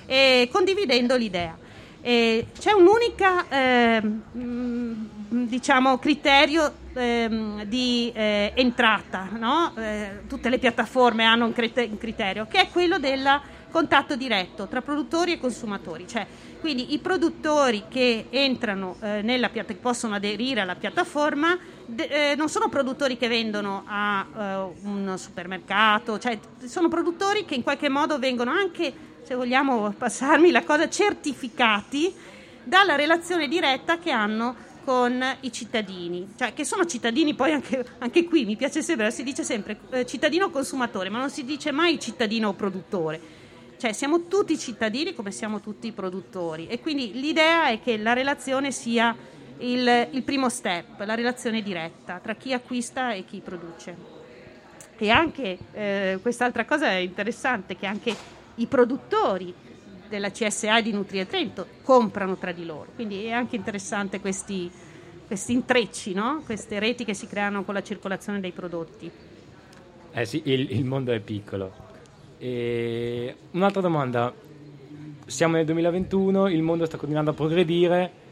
e 0.06 0.48
condividendo 0.52 1.16
l'idea. 1.16 1.56
E 2.00 2.46
c'è 2.56 2.70
un 2.70 2.86
unico 2.86 3.48
eh, 3.48 4.00
diciamo, 5.28 5.98
criterio 5.98 6.72
eh, 6.94 7.64
di 7.66 8.12
entrata, 8.14 9.28
no? 9.32 9.72
Eh, 9.76 10.20
tutte 10.28 10.48
le 10.48 10.58
piattaforme 10.58 11.24
hanno 11.24 11.46
un, 11.46 11.52
criterio, 11.52 12.46
che 12.48 12.60
è 12.60 12.68
quello 12.68 12.98
del 12.98 13.28
contatto 13.70 14.16
diretto 14.16 14.68
tra 14.68 14.80
produttori 14.80 15.32
e 15.32 15.38
consumatori, 15.38 16.06
cioè 16.06 16.26
quindi 16.60 16.94
i 16.94 16.98
produttori 16.98 17.84
che 17.88 18.26
entrano 18.30 18.96
eh, 19.00 19.20
nella 19.22 19.50
piatta, 19.50 19.72
che 19.72 19.78
possono 19.78 20.14
aderire 20.14 20.62
alla 20.62 20.74
piattaforma 20.74 21.58
de, 21.86 22.30
eh, 22.30 22.34
non 22.34 22.48
sono 22.48 22.68
produttori 22.68 23.16
che 23.16 23.28
vendono 23.28 23.84
a 23.86 24.26
un 24.82 25.14
supermercato, 25.16 26.18
cioè 26.18 26.38
sono 26.64 26.88
produttori 26.88 27.44
che 27.44 27.54
in 27.54 27.62
qualche 27.62 27.88
modo 27.88 28.18
vengono 28.18 28.50
anche 28.50 28.92
se 29.22 29.34
vogliamo 29.34 29.92
passarmi 29.96 30.50
la 30.50 30.62
cosa, 30.62 30.88
certificati 30.88 32.14
dalla 32.62 32.94
relazione 32.94 33.48
diretta 33.48 33.98
che 33.98 34.10
hanno 34.10 34.54
con 34.84 35.20
i 35.40 35.50
cittadini, 35.50 36.34
cioè 36.36 36.54
che 36.54 36.64
sono 36.64 36.86
cittadini 36.86 37.34
poi 37.34 37.52
anche, 37.52 37.84
anche 37.98 38.24
qui, 38.24 38.44
mi 38.44 38.54
piace 38.54 38.82
sempre, 38.82 39.10
si 39.10 39.24
dice 39.24 39.42
sempre 39.42 39.80
eh, 39.90 40.06
cittadino 40.06 40.48
consumatore, 40.50 41.08
ma 41.08 41.18
non 41.18 41.28
si 41.28 41.44
dice 41.44 41.72
mai 41.72 41.98
cittadino 41.98 42.52
produttore, 42.52 43.20
cioè 43.78 43.92
siamo 43.92 44.28
tutti 44.28 44.56
cittadini 44.56 45.12
come 45.12 45.32
siamo 45.32 45.60
tutti 45.60 45.90
produttori. 45.90 46.68
E 46.68 46.78
quindi 46.78 47.12
l'idea 47.14 47.68
è 47.68 47.80
che 47.80 47.96
la 47.98 48.12
relazione 48.12 48.70
sia 48.70 49.14
il, 49.58 50.08
il 50.10 50.22
primo 50.22 50.48
step, 50.48 51.00
la 51.04 51.14
relazione 51.14 51.62
diretta 51.62 52.18
tra 52.18 52.34
chi 52.34 52.52
acquista 52.52 53.12
e 53.12 53.24
chi 53.24 53.40
produce. 53.40 54.14
E 54.98 55.10
anche 55.10 55.58
eh, 55.72 56.18
quest'altra 56.22 56.64
cosa 56.64 56.90
interessante, 56.92 57.76
che 57.76 57.86
anche 57.86 58.14
i 58.56 58.66
produttori 58.66 59.52
della 60.08 60.30
CSA 60.30 60.78
e 60.78 60.82
di 60.82 60.92
Nutrie 60.92 61.26
Trento 61.26 61.66
comprano 61.82 62.36
tra 62.36 62.52
di 62.52 62.64
loro. 62.64 62.90
Quindi 62.94 63.24
è 63.24 63.32
anche 63.32 63.56
interessante 63.56 64.20
questi, 64.20 64.70
questi 65.26 65.52
intrecci, 65.52 66.12
no? 66.14 66.42
queste 66.44 66.78
reti 66.78 67.04
che 67.04 67.14
si 67.14 67.26
creano 67.26 67.64
con 67.64 67.74
la 67.74 67.82
circolazione 67.82 68.40
dei 68.40 68.52
prodotti. 68.52 69.10
Eh 70.12 70.24
sì, 70.24 70.42
il, 70.44 70.70
il 70.70 70.84
mondo 70.84 71.12
è 71.12 71.20
piccolo. 71.20 71.84
E 72.38 73.36
un'altra 73.52 73.80
domanda. 73.80 74.32
Siamo 75.26 75.56
nel 75.56 75.64
2021, 75.64 76.48
il 76.48 76.62
mondo 76.62 76.86
sta 76.86 76.96
continuando 76.96 77.32
a 77.32 77.34
progredire 77.34 78.24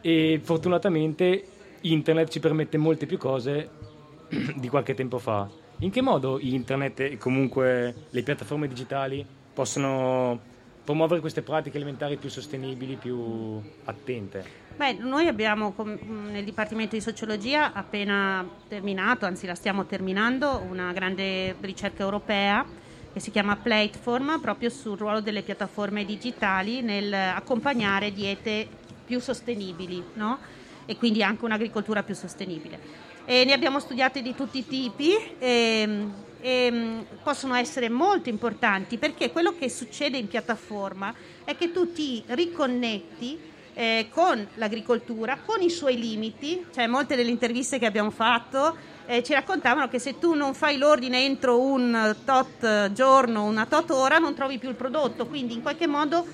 e 0.00 0.40
fortunatamente 0.42 1.44
internet 1.82 2.28
ci 2.28 2.40
permette 2.40 2.76
molte 2.76 3.06
più 3.06 3.18
cose 3.18 3.68
di 4.56 4.68
qualche 4.68 4.94
tempo 4.94 5.18
fa. 5.18 5.48
In 5.80 5.90
che 5.90 6.00
modo 6.00 6.38
internet 6.40 7.00
e 7.00 7.18
comunque 7.18 7.94
le 8.10 8.22
piattaforme 8.22 8.66
digitali 8.66 9.24
possono 9.52 10.56
promuovere 10.82 11.20
queste 11.20 11.42
pratiche 11.42 11.76
alimentari 11.76 12.16
più 12.16 12.30
sostenibili, 12.30 12.96
più 12.96 13.60
attente? 13.84 14.66
Beh, 14.76 14.94
noi 14.94 15.26
abbiamo 15.26 15.74
nel 16.30 16.44
Dipartimento 16.44 16.94
di 16.94 17.02
Sociologia 17.02 17.72
appena 17.72 18.48
terminato, 18.68 19.26
anzi 19.26 19.46
la 19.46 19.54
stiamo 19.54 19.84
terminando, 19.86 20.64
una 20.68 20.92
grande 20.92 21.54
ricerca 21.60 22.02
europea 22.02 22.64
che 23.12 23.20
si 23.20 23.30
chiama 23.30 23.56
Platform 23.56 24.40
proprio 24.40 24.70
sul 24.70 24.96
ruolo 24.96 25.20
delle 25.20 25.42
piattaforme 25.42 26.04
digitali 26.04 26.80
nel 26.80 27.12
accompagnare 27.12 28.12
diete 28.12 28.68
più 29.08 29.20
sostenibili 29.20 30.04
no? 30.12 30.38
e 30.84 30.96
quindi 30.96 31.22
anche 31.22 31.46
un'agricoltura 31.46 32.02
più 32.02 32.14
sostenibile. 32.14 32.78
E 33.24 33.44
ne 33.44 33.54
abbiamo 33.54 33.80
studiate 33.80 34.20
di 34.20 34.34
tutti 34.34 34.58
i 34.58 34.66
tipi. 34.66 35.14
E, 35.38 35.80
ehm, 35.80 36.14
ehm, 36.40 37.06
possono 37.22 37.54
essere 37.54 37.88
molto 37.88 38.28
importanti 38.28 38.98
perché 38.98 39.32
quello 39.32 39.54
che 39.58 39.70
succede 39.70 40.18
in 40.18 40.28
piattaforma 40.28 41.12
è 41.44 41.56
che 41.56 41.72
tu 41.72 41.92
ti 41.92 42.22
riconnetti 42.26 43.38
eh, 43.74 44.08
con 44.10 44.46
l'agricoltura, 44.54 45.38
con 45.44 45.62
i 45.62 45.70
suoi 45.70 45.98
limiti, 45.98 46.66
cioè 46.72 46.86
molte 46.86 47.16
delle 47.16 47.30
interviste 47.30 47.78
che 47.78 47.86
abbiamo 47.86 48.10
fatto 48.10 48.76
eh, 49.10 49.22
ci 49.22 49.32
raccontavano 49.32 49.88
che 49.88 49.98
se 49.98 50.18
tu 50.18 50.34
non 50.34 50.52
fai 50.52 50.76
l'ordine 50.76 51.24
entro 51.24 51.62
un 51.62 52.14
tot 52.26 52.92
giorno, 52.92 53.44
una 53.44 53.64
tot 53.64 53.90
ora, 53.90 54.18
non 54.18 54.34
trovi 54.34 54.58
più 54.58 54.68
il 54.68 54.74
prodotto, 54.74 55.26
quindi 55.26 55.54
in 55.54 55.62
qualche 55.62 55.86
modo 55.86 56.26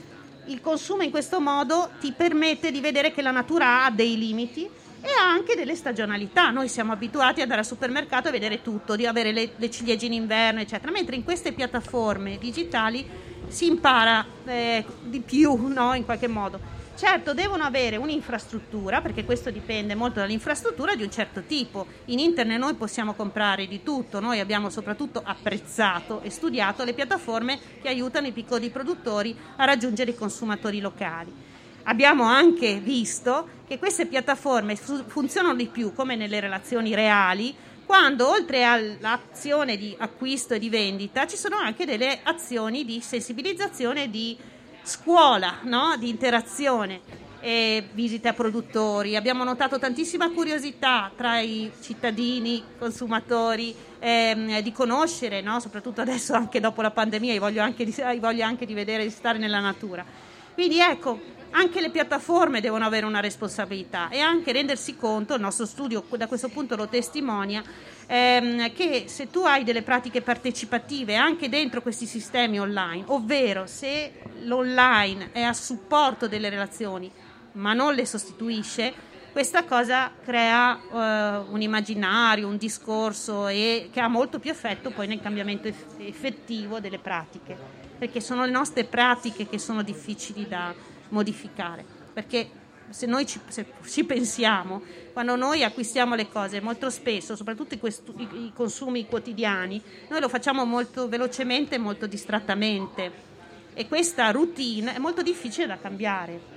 il 0.47 0.61
consumo 0.61 1.03
in 1.03 1.11
questo 1.11 1.41
modo 1.41 1.91
ti 2.01 2.13
permette 2.13 2.71
di 2.71 2.81
vedere 2.81 3.13
che 3.13 3.23
la 3.23 3.31
natura 3.31 3.85
ha 3.85 3.91
dei 3.91 4.17
limiti 4.19 4.69
e 5.01 5.09
ha 5.19 5.29
anche 5.29 5.55
delle 5.55 5.75
stagionalità. 5.75 6.51
Noi 6.51 6.69
siamo 6.69 6.93
abituati 6.93 7.37
ad 7.37 7.43
andare 7.43 7.61
al 7.61 7.67
supermercato 7.67 8.29
e 8.29 8.31
vedere 8.31 8.63
tutto, 8.63 8.97
di 8.97 9.07
avere 9.07 9.33
le, 9.33 9.51
le 9.57 9.71
ciliegie 9.71 10.07
in 10.07 10.15
inverno, 10.15 10.61
eccetera, 10.61 10.91
mentre 10.91 11.17
in 11.17 11.25
queste 11.25 11.53
piattaforme 11.53 12.39
digitali 12.39 13.07
si 13.49 13.67
impara 13.67 14.25
eh, 14.47 14.85
di 15.03 15.21
più, 15.21 15.55
no? 15.69 15.95
in 15.95 16.05
qualche 16.05 16.29
modo. 16.29 16.83
Certo, 16.97 17.35
devono 17.35 17.65
avere 17.65 17.97
un'infrastruttura, 17.97 19.01
perché 19.01 19.25
questo 19.25 19.51
dipende 19.51 19.97
molto 19.97 20.21
dall'infrastruttura 20.21 20.95
di 20.95 21.03
un 21.03 21.11
certo 21.11 21.43
tipo. 21.43 21.87
In 22.07 22.21
internet 22.21 22.59
noi 22.59 22.75
possiamo 22.75 23.15
comprare 23.15 23.67
di 23.67 23.83
tutto, 23.83 24.21
noi 24.21 24.39
abbiamo 24.39 24.71
soprattutto 24.71 25.21
apprezzato 25.25 26.21
e 26.21 26.31
studiato 26.31 26.85
le 26.85 26.93
piattaforme 26.93 27.59
che 27.83 27.89
aiutano 27.89 28.29
i 28.29 28.33
piccoli 28.33 28.71
produttori 28.71 29.37
a 29.57 29.65
raggiungere 29.65 30.13
i 30.13 30.17
consumatori 30.17 30.81
locali 30.81 31.53
abbiamo 31.85 32.25
anche 32.25 32.79
visto 32.81 33.49
che 33.67 33.79
queste 33.79 34.07
piattaforme 34.07 34.77
funzionano 34.77 35.55
di 35.55 35.67
più 35.67 35.93
come 35.93 36.17
nelle 36.17 36.41
relazioni 36.41 36.95
reali 36.95 37.55
quando 37.85 38.29
oltre 38.29 38.65
all'azione 38.65 39.77
di 39.77 39.95
acquisto 39.99 40.55
e 40.55 40.59
di 40.59 40.71
vendita 40.71 41.27
ci 41.27 41.37
sono 41.37 41.57
anche 41.57 41.85
delle 41.85 42.21
azioni 42.23 42.85
di 42.85 43.01
sensibilizzazione 43.01 44.09
di 44.09 44.37
scuola, 44.85 45.59
no? 45.63 45.97
di 45.99 46.09
interazione. 46.09 47.23
E 47.41 47.89
visite 47.93 48.29
a 48.29 48.33
produttori, 48.33 49.17
abbiamo 49.17 49.45
notato 49.45 49.79
tantissima 49.79 50.31
curiosità 50.31 51.11
tra 51.15 51.41
i 51.41 51.71
cittadini, 51.83 52.63
consumatori, 52.79 53.75
ehm, 53.99 54.61
di 54.61 54.73
conoscere, 54.73 55.43
no? 55.43 55.61
soprattutto 55.61 56.01
adesso 56.01 56.33
anche 56.33 56.59
dopo 56.59 56.81
la 56.81 56.91
pandemia, 56.91 57.39
voglio 57.39 57.61
anche 57.61 57.85
di, 57.85 57.95
voglio 58.19 58.45
anche 58.45 58.65
di 58.65 58.73
vedere, 58.73 59.03
di 59.03 59.11
stare 59.11 59.37
nella 59.37 59.61
natura. 59.61 60.07
Quindi 60.55 60.79
ecco, 60.79 61.21
anche 61.57 61.81
le 61.81 61.91
piattaforme 61.91 62.61
devono 62.61 62.85
avere 62.85 63.07
una 63.07 63.21
responsabilità 63.21 64.09
e 64.09 64.19
anche 64.19 64.53
rendersi 64.53 64.97
conto, 64.97 65.35
il 65.35 65.41
nostro 65.41 65.67
studio 65.67 66.05
da 66.17 66.27
questo 66.27 66.49
punto 66.49 66.77
lo 66.77 66.89
testimonia, 66.89 67.63
ehm, 68.07 68.73
che 68.73 69.05
se 69.07 69.31
tu 69.31 69.41
hai 69.41 69.63
delle 69.63 69.83
pratiche 69.83 70.21
partecipative 70.21 71.15
anche 71.15 71.49
dentro 71.49 71.81
questi 71.81 72.07
sistemi 72.07 72.59
online, 72.59 73.05
ovvero 73.07 73.67
se 73.67 74.13
l'online 74.43 75.31
è 75.33 75.43
a 75.43 75.53
supporto 75.53 76.29
delle 76.29 76.49
relazioni 76.49 77.11
ma 77.53 77.73
non 77.73 77.95
le 77.95 78.05
sostituisce, 78.05 79.13
questa 79.31 79.65
cosa 79.65 80.13
crea 80.25 80.75
uh, 80.75 81.53
un 81.53 81.61
immaginario, 81.61 82.49
un 82.49 82.57
discorso 82.57 83.49
e 83.49 83.91
che 83.93 84.01
ha 84.01 84.09
molto 84.09 84.39
più 84.39 84.51
effetto 84.51 84.91
poi 84.91 85.07
nel 85.07 85.21
cambiamento 85.21 85.69
eff- 85.69 85.99
effettivo 85.99 86.81
delle 86.81 86.99
pratiche, 86.99 87.57
perché 87.97 88.21
sono 88.21 88.45
le 88.45 88.51
nostre 88.51 88.85
pratiche 88.85 89.49
che 89.49 89.59
sono 89.59 89.83
difficili 89.83 90.49
da 90.49 90.75
modificare, 91.15 91.85
perché 92.13 92.51
se 92.91 93.07
noi 93.07 93.27
ci, 93.27 93.41
se 93.49 93.67
ci, 93.87 94.05
pensiamo, 94.05 94.83
quando 95.13 95.37
noi 95.37 95.65
acquistiamo 95.65 96.15
le 96.15 96.29
cose 96.29 96.61
molto 96.61 96.91
spesso, 96.91 97.35
soprattutto 97.35 97.75
i, 97.75 97.79
questu- 97.79 98.15
i, 98.19 98.53
consumi 98.55 99.07
quotidiani, 99.07 99.81
noi 100.09 100.21
lo 100.21 100.29
facciamo 100.29 100.65
molto 100.65 101.09
velocemente 101.09 101.77
e 101.77 101.79
molto 101.79 102.07
distrattamente 102.07 103.33
e 103.75 103.89
questa 103.89 104.31
routine 104.31 104.95
è 104.95 104.99
molto 104.99 105.23
difficile 105.23 105.67
da 105.67 105.79
cambiare. 105.79 106.54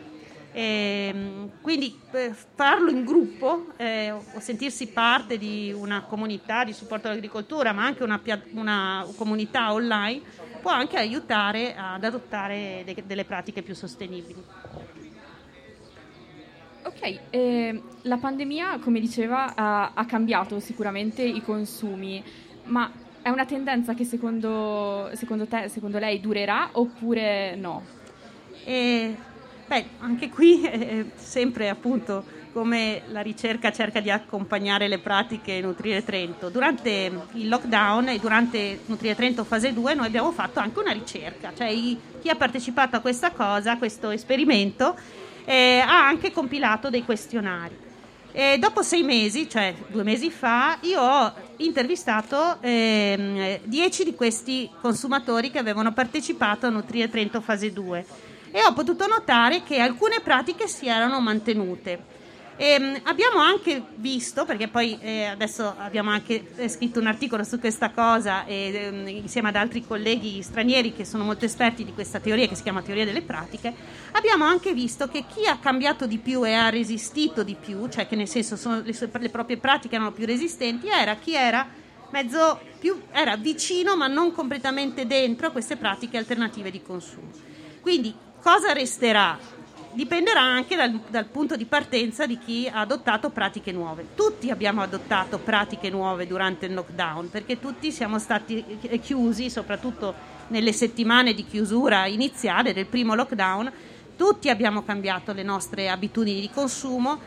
E, 0.58 1.12
ehm, 1.14 1.50
quindi 1.62 1.96
farlo 2.56 2.90
in 2.90 3.06
gruppo 3.06 3.68
eh, 3.78 4.10
o 4.10 4.40
sentirsi 4.40 4.88
parte 4.88 5.38
di 5.38 5.72
una 5.72 6.02
comunità 6.02 6.64
di 6.64 6.74
supporto 6.74 7.08
all'agricoltura, 7.08 7.74
ma 7.74 7.86
anche 7.86 8.04
una, 8.04 8.20
una 8.54 9.06
comunità 9.16 9.72
online, 9.72 10.22
può 10.60 10.72
anche 10.72 10.98
aiutare 10.98 11.76
ad 11.76 12.04
adottare 12.04 12.82
de- 12.84 13.04
delle 13.06 13.24
pratiche 13.24 13.62
più 13.62 13.76
sostenibili. 13.76 14.44
Ok, 16.86 17.20
eh, 17.30 17.82
la 18.04 18.18
pandemia, 18.18 18.80
come 18.80 19.00
diceva, 19.00 19.54
ha, 19.54 19.92
ha, 19.94 20.06
cambiato 20.06 20.60
sicuramente 20.60 21.22
i 21.22 21.44
consumi, 21.44 22.24
ma 22.64 22.90
è 23.22 23.30
una 23.30 23.46
tendenza 23.46 23.94
che 23.94 24.06
secondo, 24.06 25.12
secondo 25.14 25.46
te, 25.46 25.70
secondo 25.70 26.00
lei, 26.00 26.20
durerà 26.20 26.70
oppure 26.72 27.56
no? 27.56 27.84
Eh, 28.64 29.16
beh, 29.68 29.86
anche 30.00 30.30
qui 30.30 30.64
è 30.64 31.06
sempre 31.16 31.70
appunto 31.70 32.36
come 32.54 33.04
la 33.10 33.22
ricerca 33.22 33.72
cerca 33.72 34.00
di 34.00 34.10
accompagnare 34.10 34.88
le 34.88 34.98
pratiche 34.98 35.62
Nutrire 35.62 36.04
Trento. 36.04 36.50
Durante 36.50 37.12
il 37.34 37.48
lockdown 37.48 38.10
e 38.10 38.20
durante 38.20 38.80
Nutrire 38.88 39.14
Trento 39.14 39.44
fase 39.44 39.74
2 39.74 39.94
noi 39.94 40.08
abbiamo 40.08 40.32
fatto 40.32 40.60
anche 40.60 40.80
una 40.80 40.92
ricerca, 40.92 41.52
cioè 41.56 41.72
chi 41.72 42.30
ha 42.30 42.36
partecipato 42.36 42.96
a 42.96 43.00
questa 43.00 43.30
cosa, 43.30 43.74
a 43.74 43.78
questo 43.78 44.10
esperimento, 44.10 44.96
eh, 45.46 45.84
ha 45.86 46.08
anche 46.08 46.32
compilato 46.32 46.90
dei 46.90 47.04
questionari. 47.04 47.86
E 48.32 48.58
dopo 48.58 48.82
sei 48.82 49.04
mesi, 49.04 49.48
cioè 49.48 49.76
due 49.88 50.04
mesi 50.04 50.32
fa, 50.32 50.78
io 50.82 51.02
ho 51.02 51.34
intervistato 51.58 52.58
eh, 52.62 53.62
dieci 53.64 54.04
di 54.04 54.16
questi 54.16 54.70
consumatori 54.82 55.52
che 55.52 55.60
avevano 55.60 55.94
partecipato 55.94 56.66
a 56.66 56.70
Nutrire 56.70 57.10
Trento 57.10 57.40
fase 57.40 57.72
2 57.72 58.27
e 58.52 58.64
ho 58.64 58.74
potuto 58.74 59.08
notare 59.08 59.64
che 59.64 59.80
alcune 59.80 60.20
pratiche 60.22 60.68
si 60.68 60.88
erano 60.88 61.20
mantenute. 61.20 62.16
E, 62.60 62.72
ehm, 62.72 63.00
abbiamo 63.04 63.40
anche 63.40 63.84
visto, 63.96 64.44
perché 64.44 64.68
poi 64.68 64.98
eh, 65.00 65.26
adesso 65.26 65.76
abbiamo 65.78 66.10
anche 66.10 66.44
eh, 66.56 66.68
scritto 66.68 67.00
un 67.00 67.06
articolo 67.06 67.44
su 67.44 67.60
questa 67.60 67.92
cosa 67.92 68.46
e, 68.46 68.72
eh, 69.06 69.10
insieme 69.12 69.50
ad 69.50 69.56
altri 69.56 69.86
colleghi 69.86 70.42
stranieri 70.42 70.92
che 70.92 71.06
sono 71.06 71.24
molto 71.24 71.46
esperti 71.46 71.86
di 71.86 71.94
questa 71.94 72.20
teoria 72.20 72.48
che 72.48 72.56
si 72.56 72.64
chiama 72.64 72.82
teoria 72.82 73.06
delle 73.06 73.22
pratiche, 73.22 73.72
abbiamo 74.14 74.44
anche 74.44 74.74
visto 74.74 75.08
che 75.08 75.26
chi 75.32 75.46
ha 75.46 75.60
cambiato 75.60 76.08
di 76.08 76.18
più 76.18 76.46
e 76.46 76.54
ha 76.54 76.70
resistito 76.70 77.44
di 77.44 77.56
più, 77.56 77.88
cioè 77.90 78.08
che 78.08 78.16
nel 78.16 78.28
senso 78.28 78.56
sono, 78.56 78.82
le, 78.84 78.94
sue, 78.94 79.10
le 79.14 79.30
proprie 79.30 79.58
pratiche 79.58 79.94
erano 79.94 80.12
più 80.12 80.26
resistenti, 80.26 80.88
era 80.88 81.16
chi 81.16 81.36
era 81.36 81.86
mezzo 82.10 82.60
più 82.80 83.02
era 83.12 83.36
vicino 83.36 83.98
ma 83.98 84.08
non 84.08 84.32
completamente 84.32 85.06
dentro 85.06 85.48
a 85.48 85.52
queste 85.52 85.76
pratiche 85.76 86.18
alternative 86.18 86.72
di 86.72 86.82
consumo. 86.82 87.30
Quindi 87.82 88.14
cosa 88.48 88.72
resterà? 88.72 89.38
dipenderà 89.92 90.42
anche 90.42 90.76
dal, 90.76 91.02
dal, 91.10 91.26
punto 91.26 91.58
di 91.58 91.66
partenza 91.66 92.26
di 92.28 92.38
chi 92.38 92.70
ha 92.72 92.82
adottato 92.82 93.32
pratiche 93.32 93.72
nuove. 93.72 94.10
Tutti 94.16 94.52
abbiamo 94.52 94.82
adottato 94.82 95.40
pratiche 95.40 95.90
nuove 95.90 96.28
durante 96.28 96.68
il 96.68 96.74
lockdown 96.74 97.30
perché 97.30 97.60
tutti 97.60 97.92
siamo 97.92 98.20
stati 98.20 98.64
chiusi, 99.02 99.50
soprattutto 99.50 100.14
nelle 100.50 100.72
settimane 100.72 101.34
di 101.34 101.46
chiusura 101.46 102.06
iniziale 102.06 102.74
del 102.74 102.86
primo 102.86 103.16
lockdown, 103.16 103.72
tutti 104.16 104.50
abbiamo 104.50 104.84
cambiato 104.84 105.34
le 105.34 105.44
nostre 105.44 105.90
abitudini 105.90 106.40
di 106.40 106.50
consumo, 106.50 107.20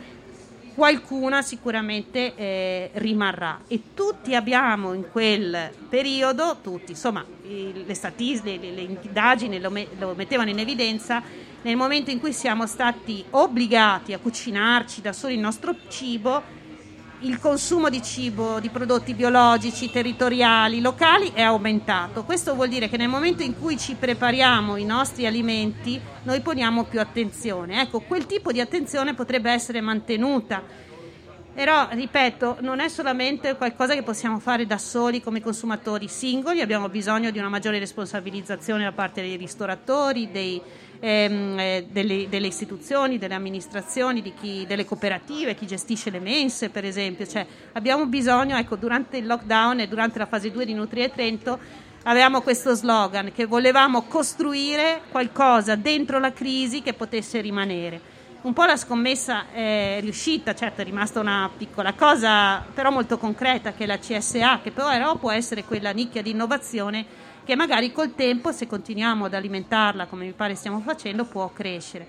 qualcuna 0.74 1.42
sicuramente 1.42 2.34
eh, 2.34 2.90
rimarrà. 2.94 3.60
E 3.68 3.94
tutti 3.94 4.34
abbiamo 4.34 4.92
in 4.92 5.10
quel 5.10 5.70
periodo, 5.88 6.58
tutti, 6.62 6.92
insomma, 6.92 7.24
le 7.42 7.94
statistiche, 7.94 8.58
le, 8.58 8.70
le 8.72 8.80
indagini 8.82 9.60
lo, 9.60 9.70
me, 9.70 9.86
lo 9.98 10.14
mettevano 10.14 10.50
in 10.50 10.58
evidenza 10.58 11.22
nel 11.62 11.76
momento 11.76 12.10
in 12.10 12.18
cui 12.20 12.32
siamo 12.32 12.66
stati 12.66 13.22
obbligati 13.30 14.12
a 14.12 14.18
cucinarci 14.18 15.00
da 15.00 15.12
soli 15.12 15.34
il 15.34 15.40
nostro 15.40 15.74
cibo, 15.88 16.42
il 17.20 17.38
consumo 17.38 17.90
di 17.90 18.02
cibo, 18.02 18.60
di 18.60 18.70
prodotti 18.70 19.12
biologici, 19.12 19.90
territoriali, 19.90 20.80
locali 20.80 21.32
è 21.34 21.42
aumentato. 21.42 22.24
Questo 22.24 22.54
vuol 22.54 22.68
dire 22.68 22.88
che 22.88 22.96
nel 22.96 23.08
momento 23.08 23.42
in 23.42 23.58
cui 23.58 23.76
ci 23.76 23.94
prepariamo 23.94 24.76
i 24.76 24.84
nostri 24.84 25.26
alimenti, 25.26 26.00
noi 26.22 26.40
poniamo 26.40 26.84
più 26.84 26.98
attenzione. 26.98 27.82
Ecco, 27.82 28.00
quel 28.00 28.24
tipo 28.24 28.52
di 28.52 28.60
attenzione 28.60 29.14
potrebbe 29.14 29.50
essere 29.50 29.82
mantenuta. 29.82 30.62
Però, 31.52 31.88
ripeto, 31.90 32.58
non 32.60 32.80
è 32.80 32.88
solamente 32.88 33.56
qualcosa 33.56 33.92
che 33.94 34.02
possiamo 34.02 34.38
fare 34.38 34.64
da 34.64 34.78
soli 34.78 35.20
come 35.20 35.42
consumatori 35.42 36.08
singoli, 36.08 36.62
abbiamo 36.62 36.88
bisogno 36.88 37.30
di 37.30 37.38
una 37.38 37.48
maggiore 37.48 37.78
responsabilizzazione 37.78 38.84
da 38.84 38.92
parte 38.92 39.20
dei 39.20 39.36
ristoratori, 39.36 40.30
dei, 40.30 40.62
ehm, 41.00 41.58
eh, 41.58 41.86
delle, 41.90 42.28
delle, 42.28 42.46
istituzioni, 42.46 43.18
delle 43.18 43.34
amministrazioni, 43.34 44.22
chi, 44.38 44.64
delle 44.66 44.84
cooperative, 44.84 45.54
chi 45.54 45.66
gestisce 45.66 46.10
le 46.10 46.20
mense 46.20 46.68
per 46.68 46.84
esempio. 46.84 47.26
Cioè, 47.26 47.44
abbiamo 47.72 48.06
bisogno, 48.06 48.56
ecco, 48.56 48.76
durante 48.76 49.16
il 49.16 49.26
lockdown 49.26 49.80
e 49.80 49.88
durante 49.88 50.18
la 50.18 50.26
fase 50.26 50.50
2 50.50 50.64
di 50.64 50.74
Nutri 50.74 51.10
Trento 51.12 51.58
avevamo 52.04 52.40
questo 52.40 52.74
slogan 52.74 53.32
che 53.34 53.46
volevamo 53.46 54.02
costruire 54.02 55.02
qualcosa 55.10 55.74
dentro 55.74 56.18
la 56.18 56.32
crisi 56.32 56.82
che 56.82 56.94
potesse 56.94 57.40
rimanere. 57.40 58.18
Un 58.42 58.54
po' 58.54 58.64
la 58.64 58.78
scommessa 58.78 59.50
è 59.52 59.98
riuscita, 60.00 60.54
certo 60.54 60.80
è 60.80 60.84
rimasta 60.84 61.20
una 61.20 61.50
piccola 61.54 61.92
cosa, 61.92 62.64
però 62.72 62.90
molto 62.90 63.18
concreta, 63.18 63.74
che 63.74 63.84
è 63.84 63.86
la 63.86 63.98
CSA, 63.98 64.60
che 64.62 64.70
però 64.70 65.16
può 65.16 65.30
essere 65.30 65.62
quella 65.64 65.90
nicchia 65.90 66.22
di 66.22 66.30
innovazione 66.30 67.04
che 67.50 67.56
magari 67.56 67.90
col 67.90 68.14
tempo, 68.14 68.52
se 68.52 68.68
continuiamo 68.68 69.24
ad 69.24 69.34
alimentarla 69.34 70.06
come 70.06 70.24
mi 70.24 70.30
pare 70.30 70.54
stiamo 70.54 70.78
facendo, 70.78 71.24
può 71.24 71.50
crescere. 71.52 72.06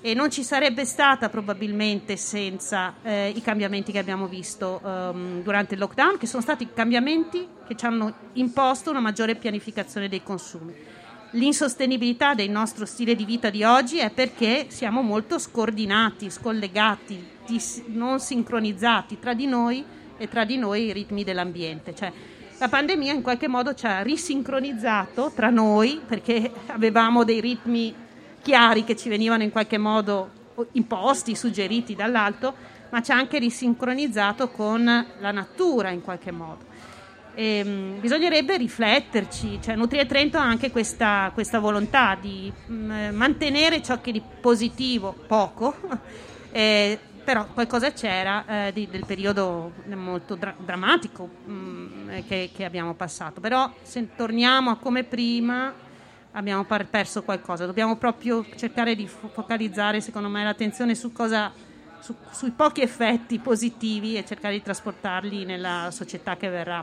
E 0.00 0.14
non 0.14 0.30
ci 0.30 0.42
sarebbe 0.42 0.86
stata 0.86 1.28
probabilmente 1.28 2.16
senza 2.16 2.94
eh, 3.02 3.28
i 3.28 3.42
cambiamenti 3.42 3.92
che 3.92 3.98
abbiamo 3.98 4.26
visto 4.28 4.80
um, 4.82 5.42
durante 5.42 5.74
il 5.74 5.80
lockdown, 5.80 6.16
che 6.16 6.26
sono 6.26 6.40
stati 6.40 6.68
cambiamenti 6.72 7.46
che 7.66 7.76
ci 7.76 7.84
hanno 7.84 8.14
imposto 8.34 8.88
una 8.88 9.00
maggiore 9.00 9.34
pianificazione 9.34 10.08
dei 10.08 10.22
consumi. 10.22 10.74
L'insostenibilità 11.32 12.32
del 12.32 12.48
nostro 12.48 12.86
stile 12.86 13.14
di 13.14 13.26
vita 13.26 13.50
di 13.50 13.64
oggi 13.64 13.98
è 13.98 14.08
perché 14.08 14.68
siamo 14.70 15.02
molto 15.02 15.38
scordinati, 15.38 16.30
scollegati, 16.30 17.22
dis- 17.46 17.82
non 17.88 18.20
sincronizzati 18.20 19.18
tra 19.18 19.34
di 19.34 19.44
noi 19.44 19.84
e 20.16 20.28
tra 20.30 20.46
di 20.46 20.56
noi 20.56 20.86
i 20.86 20.92
ritmi 20.94 21.24
dell'ambiente. 21.24 21.94
Cioè, 21.94 22.10
la 22.58 22.68
pandemia 22.68 23.12
in 23.12 23.22
qualche 23.22 23.48
modo 23.48 23.74
ci 23.74 23.86
ha 23.86 24.02
risincronizzato 24.02 25.32
tra 25.34 25.48
noi 25.48 26.00
perché 26.04 26.50
avevamo 26.66 27.22
dei 27.22 27.40
ritmi 27.40 27.94
chiari 28.42 28.84
che 28.84 28.96
ci 28.96 29.08
venivano 29.08 29.44
in 29.44 29.50
qualche 29.50 29.78
modo 29.78 30.30
imposti, 30.72 31.36
suggeriti 31.36 31.94
dall'alto, 31.94 32.54
ma 32.90 33.00
ci 33.00 33.12
ha 33.12 33.16
anche 33.16 33.38
risincronizzato 33.38 34.48
con 34.48 34.84
la 34.84 35.30
natura 35.30 35.90
in 35.90 36.02
qualche 36.02 36.32
modo. 36.32 36.66
E, 37.34 37.62
um, 37.64 38.00
bisognerebbe 38.00 38.56
rifletterci, 38.56 39.60
cioè 39.62 39.76
Nutria 39.76 40.04
Trento 40.06 40.38
ha 40.38 40.42
anche 40.42 40.72
questa, 40.72 41.30
questa 41.32 41.60
volontà 41.60 42.18
di 42.20 42.52
um, 42.66 43.10
mantenere 43.12 43.80
ciò 43.82 44.00
che 44.00 44.10
di 44.10 44.22
positivo, 44.40 45.14
poco, 45.28 45.76
eh, 46.50 46.98
però 47.28 47.44
qualcosa 47.52 47.92
c'era 47.92 48.68
eh, 48.68 48.72
di, 48.72 48.88
del 48.88 49.04
periodo 49.04 49.72
molto 49.94 50.34
dra- 50.34 50.54
drammatico 50.56 51.28
mh, 51.44 51.52
mm, 51.52 52.08
che, 52.26 52.48
che, 52.54 52.64
abbiamo 52.64 52.94
passato. 52.94 53.38
Però 53.38 53.70
se 53.82 54.14
torniamo 54.16 54.70
a 54.70 54.76
come 54.78 55.04
prima 55.04 55.70
abbiamo 56.32 56.64
par- 56.64 56.86
perso 56.86 57.22
qualcosa, 57.24 57.66
dobbiamo 57.66 57.96
proprio 57.96 58.46
cercare 58.56 58.94
di 58.94 59.06
fo- 59.06 59.28
focalizzare 59.28 60.00
secondo 60.00 60.30
me 60.30 60.42
l'attenzione 60.42 60.94
su 60.94 61.12
cosa, 61.12 61.52
su, 62.00 62.14
sui 62.30 62.52
pochi 62.52 62.80
effetti 62.80 63.38
positivi 63.38 64.16
e 64.16 64.24
cercare 64.24 64.54
di 64.54 64.62
trasportarli 64.62 65.44
nella 65.44 65.90
società 65.90 66.34
che 66.38 66.48
verrà. 66.48 66.82